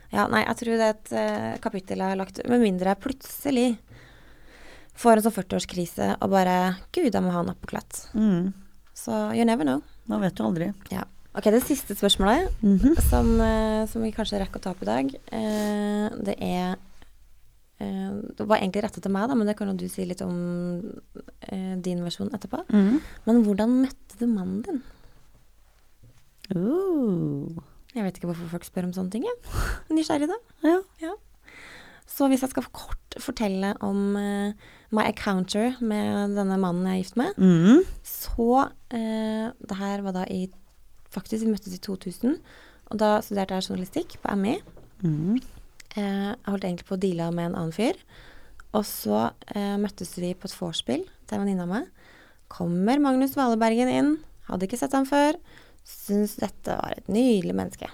[0.09, 3.03] ja, nei, jeg tror det er et eh, kapittel jeg har lagt Med mindre jeg
[3.03, 3.67] plutselig
[4.95, 6.55] får en sånn 40-årskrise og bare
[6.95, 8.05] Gud, jeg må ha en appåklatt.
[8.15, 8.53] Mm.
[8.95, 9.81] Så you never know.
[10.07, 10.69] Man vet du aldri.
[10.91, 11.03] Ja.
[11.35, 12.95] Ok, det siste spørsmålet Mhm.
[13.09, 16.77] som, eh, som vi kanskje rekker å ta opp i dag, eh, det er
[17.81, 20.21] eh, Det var egentlig rettet til meg, da, men det kan jo du si litt
[20.21, 20.79] om
[21.51, 22.63] eh, din versjon etterpå.
[22.71, 23.01] Mm.
[23.25, 24.81] Men hvordan møtte du mannen din?
[26.55, 27.51] Uh.
[27.95, 29.23] Jeg vet ikke hvorfor folk spør om sånne ting.
[29.27, 29.37] Jeg.
[29.95, 30.39] Nysgjerrig, da.
[31.03, 31.13] Ja.
[32.07, 34.53] Så hvis jeg skal kort fortelle om eh,
[34.95, 37.81] my encounter med denne mannen jeg er gift med, Mm.
[38.03, 38.47] så
[38.95, 40.45] eh, Det her var da i
[41.15, 42.33] Faktisk, vi møttes i 2000.
[42.91, 44.57] Og da studerte jeg journalistikk på MI.
[45.01, 45.37] Mm.
[45.95, 46.01] Eh,
[46.33, 47.95] jeg holdt egentlig på å deale med en annen fyr.
[48.75, 51.87] Og så eh, møttes vi på et vorspiel til en venninne av meg.
[52.51, 54.11] Kommer Magnus Valebergen inn.
[54.49, 55.39] Hadde ikke sett ham før.
[55.87, 57.87] Syns dette var et nydelig menneske.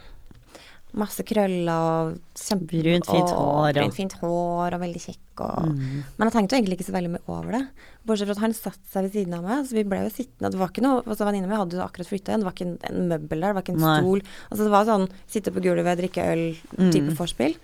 [0.99, 3.69] Masse krøller og kjempebrunt, fint hår.
[3.77, 5.43] Brunt, fint hår og veldig kjekk.
[5.45, 6.01] Og, mm.
[6.17, 7.61] Men jeg tenkte jo egentlig ikke så veldig mye over det.
[8.05, 10.51] Bortsett fra at han satte seg ved siden av meg, så vi ble jo sittende.
[10.51, 12.67] Det var ikke noe, altså Venninna mi hadde jo akkurat flytta igjen, det var ikke
[12.67, 13.95] en, en møbel der, det var ikke en Nei.
[14.01, 14.25] stol.
[14.49, 17.15] Altså Det var sånn sitte på gulvet, drikke øl-type Mm.
[17.21, 17.55] forspill.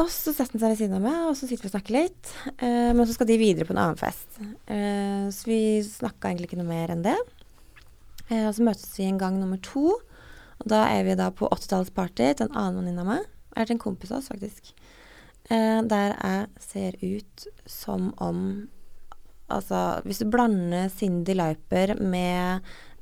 [0.00, 1.96] Og så setter han seg ved siden av meg, og så sitter vi og snakker
[1.98, 2.32] litt.
[2.62, 4.38] Eh, men så skal de videre på en annen fest.
[4.70, 7.16] Eh, så vi snakka egentlig ikke noe mer enn det.
[8.30, 9.96] Eh, og så møtes vi en gang nummer to.
[10.60, 13.24] Og da er vi da på 80-tallsparty til en annen venninne av meg.
[13.56, 14.72] Eller til en kompis av oss, faktisk.
[15.50, 18.68] Eh, der jeg ser ut som om
[19.50, 22.60] Altså, hvis du blander Cindy Lauper med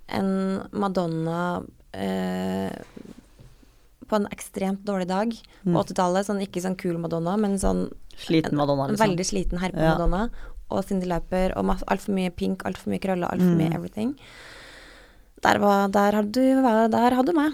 [0.09, 0.31] en
[0.73, 1.61] Madonna
[1.93, 2.73] eh,
[4.09, 5.77] på en ekstremt dårlig dag på Mm.
[5.77, 9.05] 80-tallet, sånn ikke sånn kul Madonna, men sånn Sliten Madonna, en liksom.
[9.11, 9.67] veldig sliten Ja.
[9.67, 10.31] herpe-Madonna.
[10.71, 13.59] Og Cindy Lauper og altfor mye pink, altfor mye krøller, altfor Mm.
[13.59, 14.17] mye everything.
[15.45, 16.63] Der, var, der, hadde du,
[16.93, 17.53] der hadde du meg.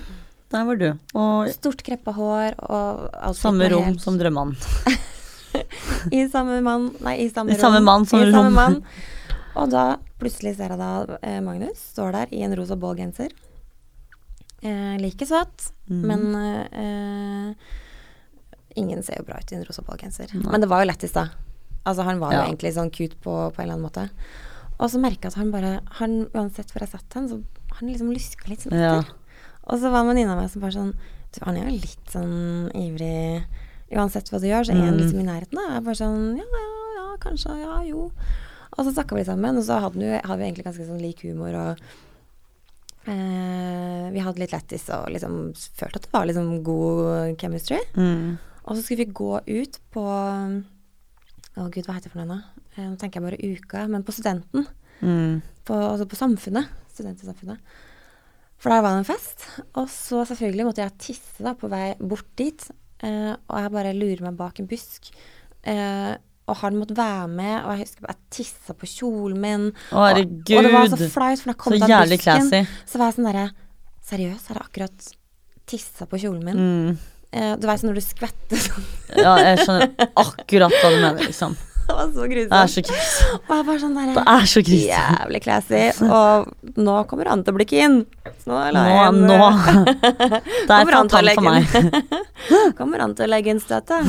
[0.54, 0.86] Der var du.
[1.18, 4.56] Og Stort kreppa hår og samme rom helt- som drømmemannen.
[6.18, 7.84] I samme mann Nei, i samme I rom.
[7.86, 8.80] mann som I samme mann.
[9.60, 9.84] Og da
[10.18, 13.30] plutselig ser jeg da eh, Magnus står der i en rosa ballgenser.
[14.64, 16.00] Eh, like søt, mm.
[16.10, 16.24] men
[16.74, 17.70] eh,
[18.82, 20.32] ingen ser jo bra ut i en rosa ballgenser.
[20.42, 21.28] Men det var jo lettest, da.
[21.84, 22.40] Altså, han var Ja.
[22.42, 24.08] jo egentlig sånn cute på, på en eller annen måte.
[24.80, 27.38] Og så merka jeg at han bare han, Uansett hvor jeg satt hen, så
[27.78, 29.00] han liksom luska litt sånn Ja.
[29.00, 29.12] etter.
[29.66, 30.94] Og så var en venninne av meg som bare sånn
[31.34, 33.44] Du, han er jo litt sånn ivrig
[33.94, 35.00] Uansett hva du gjør, så er han Mm.
[35.00, 35.54] liksom i nærheten.
[35.58, 35.74] Da.
[35.74, 37.56] Jeg bare sånn Ja, ja, ja, kanskje.
[37.60, 38.10] Ja, jo.
[38.76, 41.00] Og så snakka vi litt sammen, og så hadde, vi, hadde vi egentlig ganske sånn
[41.00, 41.78] lik humor og
[43.06, 47.78] eh, Vi hadde litt lættis og liksom følte at det var liksom god chemistry.
[47.96, 48.38] Mm.
[48.64, 50.04] Og så skulle vi gå ut på
[51.54, 52.40] Å gud, hva heter det for noe nå?
[52.76, 54.66] Eh, Nå tenker jeg bare uka, men på Studenten.
[55.02, 55.40] Mm.
[55.64, 56.66] På, altså på Samfunnet.
[56.94, 57.74] Studentsamfunnet.
[58.62, 59.46] For der var det en fest.
[59.76, 62.62] Og så selvfølgelig måtte jeg tisse da på vei bort dit.
[63.04, 65.10] Eh, og jeg bare lurer meg bak en busk.
[65.68, 66.14] Eh,
[66.44, 69.66] og han måtte være med, og jeg husker jeg tissa på kjolen min.
[69.90, 70.02] Å.
[70.10, 72.80] Og, og det var så flaut, for da kom Så jævlig busken, classy.
[72.90, 73.44] så var jeg sånn derre
[74.04, 75.06] Seriøst, har jeg akkurat
[75.72, 76.58] tissa på kjolen min?
[76.60, 76.98] Mm.
[77.32, 78.84] Eh, du veit sånn når du skvetter sånn.
[79.16, 81.56] Ja, jeg skjønner akkurat hva du mener, liksom.
[81.88, 83.44] Det var så Det er så grusomt.
[83.44, 84.90] Og jeg bare sånn der, Det er så grusomt.
[84.90, 85.82] Jævlig classy.
[86.18, 87.96] Og nå kommer han til å bli keen.
[88.48, 89.38] Nå Nå, en- nå
[90.64, 92.18] Det er legge for meg.
[92.78, 94.08] Kommer han til å legge inn støtet?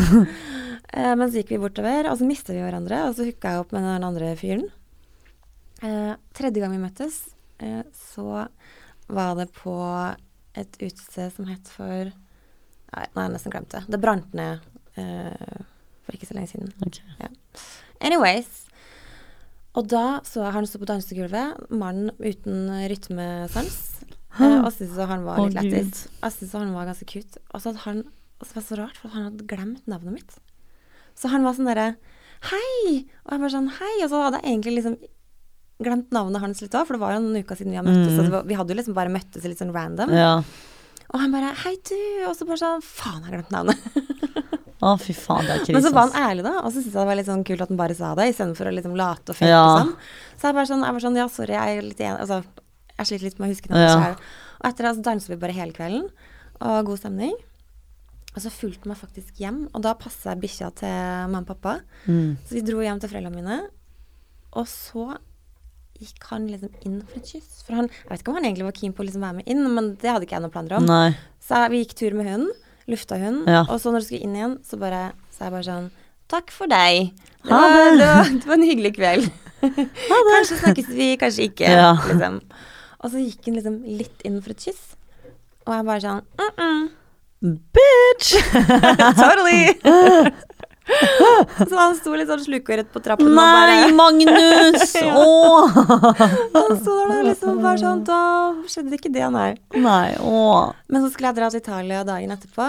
[0.96, 3.04] Eh, men så gikk vi bortover, og så mister vi hverandre.
[3.10, 4.68] Og så hooka jeg opp med den andre fyren.
[5.84, 7.18] Eh, tredje gang vi møttes,
[7.60, 7.82] eh,
[8.16, 8.46] så
[9.12, 9.76] var det på
[10.56, 12.12] et utested som het for
[12.96, 13.82] Nei, nå har jeg nesten glemt det.
[13.92, 14.62] Det brant ned
[14.96, 15.64] eh,
[16.06, 16.72] for ikke så lenge siden.
[16.86, 17.02] Ok.
[18.06, 18.62] Anyways.
[19.76, 23.82] Og da så jeg han stå på dansegulvet, mannen uten rytmesans.
[24.36, 25.74] Eh, og syntes han var litt Gud.
[25.74, 26.06] lættis.
[26.22, 27.42] Jeg syntes han var ganske cute.
[27.52, 28.06] Og så hadde han
[28.40, 30.38] og så var det så rart, for han hadde glemt navnet mitt.
[31.16, 31.94] Så han var sånn derre
[32.50, 33.06] Hei!
[33.24, 33.94] Og jeg bare sånn Hei!
[34.04, 34.98] Og så hadde jeg egentlig liksom
[35.86, 38.20] glemt navnet hans litt òg, for det var jo noen uker siden vi hadde møttes.
[38.20, 38.32] Mm.
[38.32, 40.12] Var, vi hadde jo liksom bare møttes litt sånn random.
[40.16, 40.34] Ja.
[41.12, 41.98] Og han bare Hei, du!
[42.28, 43.80] Og så bare sånn Faen, jeg har glemt navnet.
[44.84, 45.76] Å, fy faen, det er krise.
[45.78, 46.54] Men så var han ærlig, da.
[46.60, 48.70] Og så syntes jeg det var litt sånn kult at han bare sa det, istedenfor
[48.70, 49.52] å liksom late og fake.
[49.52, 49.66] Ja.
[49.80, 49.94] sånn.
[50.36, 52.42] Så jeg bare sånn, jeg var sånn Ja, sorry, jeg er litt enig Altså,
[52.98, 54.16] jeg sliter litt med å huske navnet Ja.
[54.60, 56.10] Og etter det så danset vi bare hele kvelden,
[56.64, 57.36] og god stemning.
[58.36, 60.96] Og så fulgte han meg faktisk hjem, og da passa jeg bikkja til
[61.32, 61.78] mamma og pappa.
[62.08, 62.36] Mm.
[62.44, 63.60] Så vi dro hjem til foreldrene mine,
[64.56, 65.06] og så
[66.00, 67.62] gikk han liksom inn for et kyss.
[67.64, 69.52] For han, jeg vet ikke om han egentlig var keen på å liksom være med
[69.52, 70.88] inn, men det hadde ikke jeg noen planer om.
[70.90, 71.16] Nei.
[71.46, 72.52] Så vi gikk tur med hunden,
[72.92, 73.44] lufta hun.
[73.48, 73.66] Ja.
[73.70, 75.88] og så når du skulle inn igjen, så bare så jeg bare sånn
[76.26, 77.12] Takk for deg.
[77.46, 77.98] Det Ha var, det.
[78.00, 79.28] det var, det var en hyggelig kveld.
[80.34, 81.70] Kanskje snakkes vi, kanskje ikke.
[81.70, 81.92] Ja.
[82.08, 82.40] Liksom.
[82.98, 84.96] Og så gikk hun liksom litt inn for et kyss.
[85.66, 86.88] Og jeg bare sånn mm -mm,
[87.76, 88.34] Bitch!
[89.22, 89.76] Totally!
[91.70, 94.94] så han sto litt sånn slukåret på trappen og Nei, bare Magnus!
[95.02, 95.16] Ja.
[95.18, 95.78] Åh!
[96.54, 98.20] Han sto der liksom bare sånn Da
[98.70, 99.50] skjedde ikke det, nei.
[99.76, 100.72] Nei, åh.
[100.94, 102.68] Men så skulle jeg dra til Italia dagen etterpå.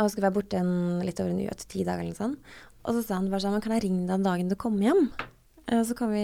[0.00, 2.54] Og skulle være borte en, litt over en uke, ti dager eller noe sånt.
[2.84, 4.88] Og så sa han bare sånn Men kan jeg ringe deg den dagen du kommer
[4.90, 5.02] hjem?
[5.70, 6.22] Og Så kan vi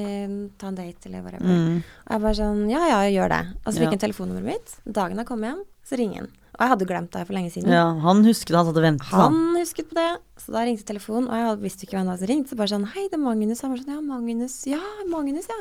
[0.58, 1.46] ta en date eller whatever.
[1.52, 1.82] Mm.
[2.06, 3.42] Og jeg bare sånn Ja, ja, gjør det.
[3.64, 3.94] Og så fikk Ja.
[3.96, 4.76] han telefonnummeret mitt.
[5.00, 6.30] Dagen jeg kom hjem, så ringer han.
[6.56, 7.68] Og jeg hadde glemt det for lenge siden.
[7.68, 9.10] Ja, han husket han hadde ventet.
[9.12, 10.06] Han husket på det,
[10.40, 12.48] så da ringte telefonen, og jeg visste ikke hvem det som ringte.
[12.48, 13.60] Så bare sånn Hei, det er Magnus.
[13.60, 14.56] Han bare sånn Ja, Magnus.
[14.72, 14.80] Ja,
[15.12, 15.58] Magnus, ja.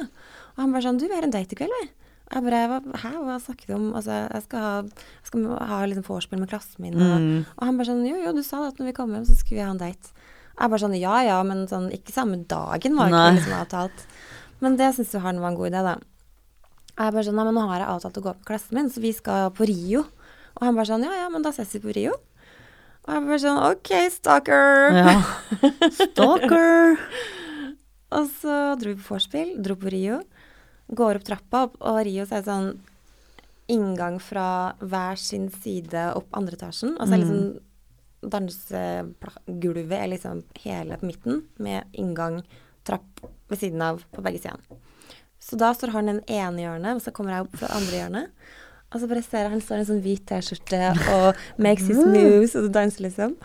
[0.56, 1.90] Og han bare sånn Du, vi har en date i kveld, vi.
[2.26, 3.90] Og jeg bare Hæ, hva snakker du om?
[4.00, 6.96] Altså, jeg skal ha, jeg skal ha liksom vorspiel med klassen min.
[6.96, 7.46] Og, Mm.
[7.58, 9.36] og han bare sånn Jo, jo, du sa det at når vi kom hjem, så
[9.36, 10.16] skulle vi ha en date.
[10.56, 14.08] Jeg bare sånn Ja ja, men sånn ikke samme dagen var ikke liksom avtalt.
[14.64, 15.98] Men det syns jo han var en god idé, da.
[16.98, 19.02] Jeg bare sånn Nei, men nå har jeg avtalt å gå på klassen min, så
[19.04, 20.06] vi skal på Rio.
[20.56, 22.14] Og han bare sånn Ja ja, men da ses vi på Rio.
[23.06, 24.96] Og jeg bare sånn OK, stalker.
[24.98, 25.16] Ja.
[26.00, 26.96] Stalker.
[28.16, 30.22] Og så dro vi på vorspiel, dro på Rio.
[30.96, 32.72] Går opp trappa, og Rio så er det sånn
[33.74, 34.48] inngang fra
[34.82, 36.96] hver sin side opp andre etasjen.
[37.00, 37.24] Og så er Mm.
[37.24, 37.62] liksom
[38.32, 42.44] dansegulvet er liksom hele på midten, med inngang,
[42.86, 44.62] trapp ved siden av på begge sider.
[45.40, 48.00] Så da står han i den ene hjørnet, og så kommer jeg opp fra andre
[48.00, 48.30] hjørnet.
[48.96, 52.00] Og så bare ser jeg han står i en sånn hvit T-skjorte og makes his
[52.00, 53.36] moves, og danser liksom.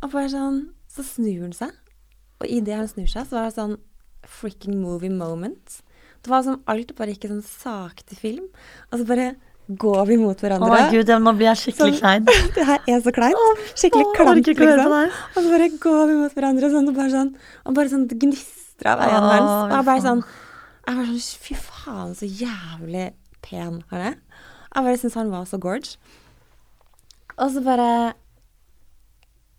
[0.00, 1.74] Og bare sånn Så snur han seg.
[2.40, 3.76] Og idet han snur seg, så var det sånn
[4.28, 5.82] freaking movie moment.
[6.24, 8.48] Det var som alt bare gikk i sånn sakte film.
[8.88, 9.28] Og så bare
[9.68, 12.24] går vi mot Å oh, gud, ja, nå blir jeg skikkelig Sånn.
[12.24, 12.24] klein.
[12.56, 13.64] det her er så kleint.
[13.74, 14.94] Skikkelig oh, klamt, liksom.
[14.96, 17.32] Og så bare går vi mot hverandre sånn, og bare sånn
[17.68, 19.50] Og bare sånn gnistrer av øynene hans.
[19.52, 20.22] Og jeg bare sånn
[20.88, 23.10] Jeg var sånn Fy faen, så jævlig
[23.44, 24.16] pen han er.
[24.74, 25.96] Jeg bare syntes han var så gorge.
[27.38, 27.90] Og så bare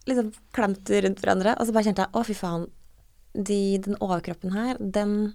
[0.09, 2.67] liksom klemte rundt hverandre, og så bare kjente jeg å, fy faen.
[3.35, 5.33] De, den overkroppen her, den,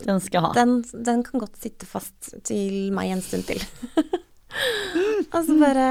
[0.00, 0.50] Den skal ha.
[0.56, 3.60] den, den kan godt sitte fast til meg en stund til.
[5.32, 5.86] Og så bare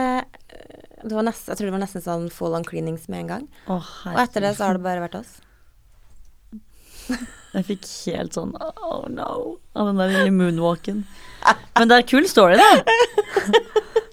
[1.01, 3.45] det var nest, Jeg tror det var nesten sånn full on cleanings med en gang.
[3.69, 3.77] Å,
[4.11, 5.37] Og etter det så har det bare vært oss.
[7.51, 11.01] Jeg fikk helt sånn oh no av den der lille moonwalken.
[11.79, 12.69] Men det er kul story, da.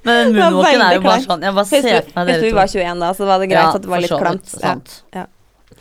[0.09, 2.70] Men moonwalken er jo bare sånn Jeg bare ser for meg husk Hvis vi var
[2.72, 4.55] 21 da, så var det greit at det var litt klamt.
[4.62, 4.74] Ja.
[5.14, 5.24] Ja.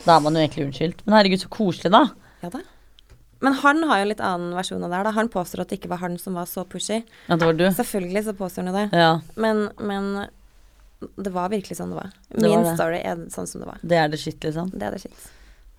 [0.04, 1.00] Da er man jo egentlig unnskyldt.
[1.06, 2.04] Men herregud, så koselig, da.
[2.44, 2.60] ja da.
[3.42, 5.06] Men han har jo en litt annen versjon av det her.
[5.08, 5.14] da.
[5.14, 7.00] Han påstår at det ikke var han som var så pushy.
[7.28, 7.64] Ja, det var du.
[7.74, 8.98] Selvfølgelig så påstår han jo det.
[8.98, 10.08] Ja, Men, men
[11.16, 12.10] det var virkelig sånn det var.
[12.28, 12.74] Det var Min det.
[12.78, 13.78] story er sånn som det var.
[13.82, 14.70] det er det shit, liksom.
[14.74, 15.28] Det er det shit.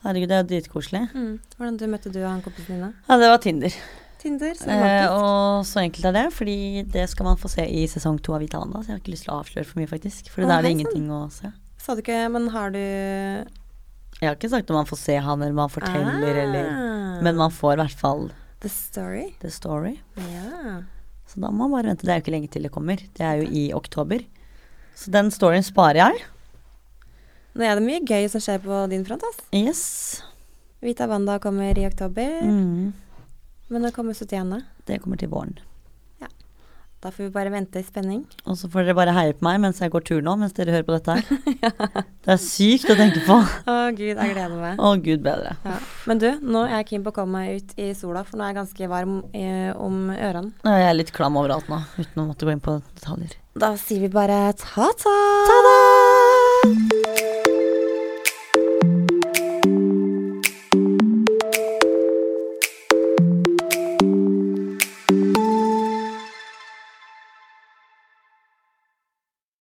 [0.04, 1.02] Herregud, det er dritkoselig.
[1.14, 1.34] Mm.
[1.58, 2.92] Hvordan du møtte du og han kompisen din, da?
[3.10, 3.74] Ja, det var Tinder.
[4.20, 4.54] Tinder?
[4.56, 8.18] Så Eh, og så enkelt er det, fordi det skal man få se i sesong
[8.24, 8.80] to av Vita Wanda.
[8.84, 10.30] Så jeg har ikke lyst til å avsløre for mye, faktisk.
[10.32, 11.52] For da er det ingenting å se.
[11.80, 12.80] Sa du ikke Men har du
[14.20, 17.36] Jeg har ikke sagt om man får se han, eller man forteller, eller Ah, Men
[17.40, 19.36] man får i hvert fall The story?
[19.40, 20.00] the story.
[20.18, 20.82] Ja.
[21.28, 22.04] Så da må man bare vente.
[22.04, 22.96] Det er jo ikke lenge til det kommer.
[22.98, 24.20] Det er jo i oktober.
[24.96, 26.24] Så den storyen sparer jeg.
[27.60, 29.40] Nå er det mye gøy som skjer på din front, ass.
[29.52, 29.82] Yes.
[30.80, 32.38] Vita Wanda kommer i oktober.
[32.40, 32.94] Mm.
[33.68, 34.62] Men når kommer 71.
[34.88, 35.58] Det kommer til våren.
[37.00, 38.26] Da får vi bare vente i spenning.
[38.44, 40.74] Og så får dere bare heie på meg mens jeg går tur nå, mens dere
[40.76, 41.70] hører på dette her.
[42.26, 43.38] Det er sykt å tenke på.
[43.40, 44.84] Å gud, jeg gleder meg.
[44.84, 45.56] Å, gud bedre.
[45.64, 45.78] Ja.
[46.12, 48.44] Men du, nå er jeg keen på å komme meg ut i sola, for nå
[48.44, 49.48] er jeg ganske varm i,
[49.80, 50.52] om ørene.
[50.68, 53.40] Jeg er litt klam overalt nå, uten å måtte gå inn på detaljer.
[53.60, 55.20] Da sier vi bare ta-ta!
[55.48, 56.99] Ta-da!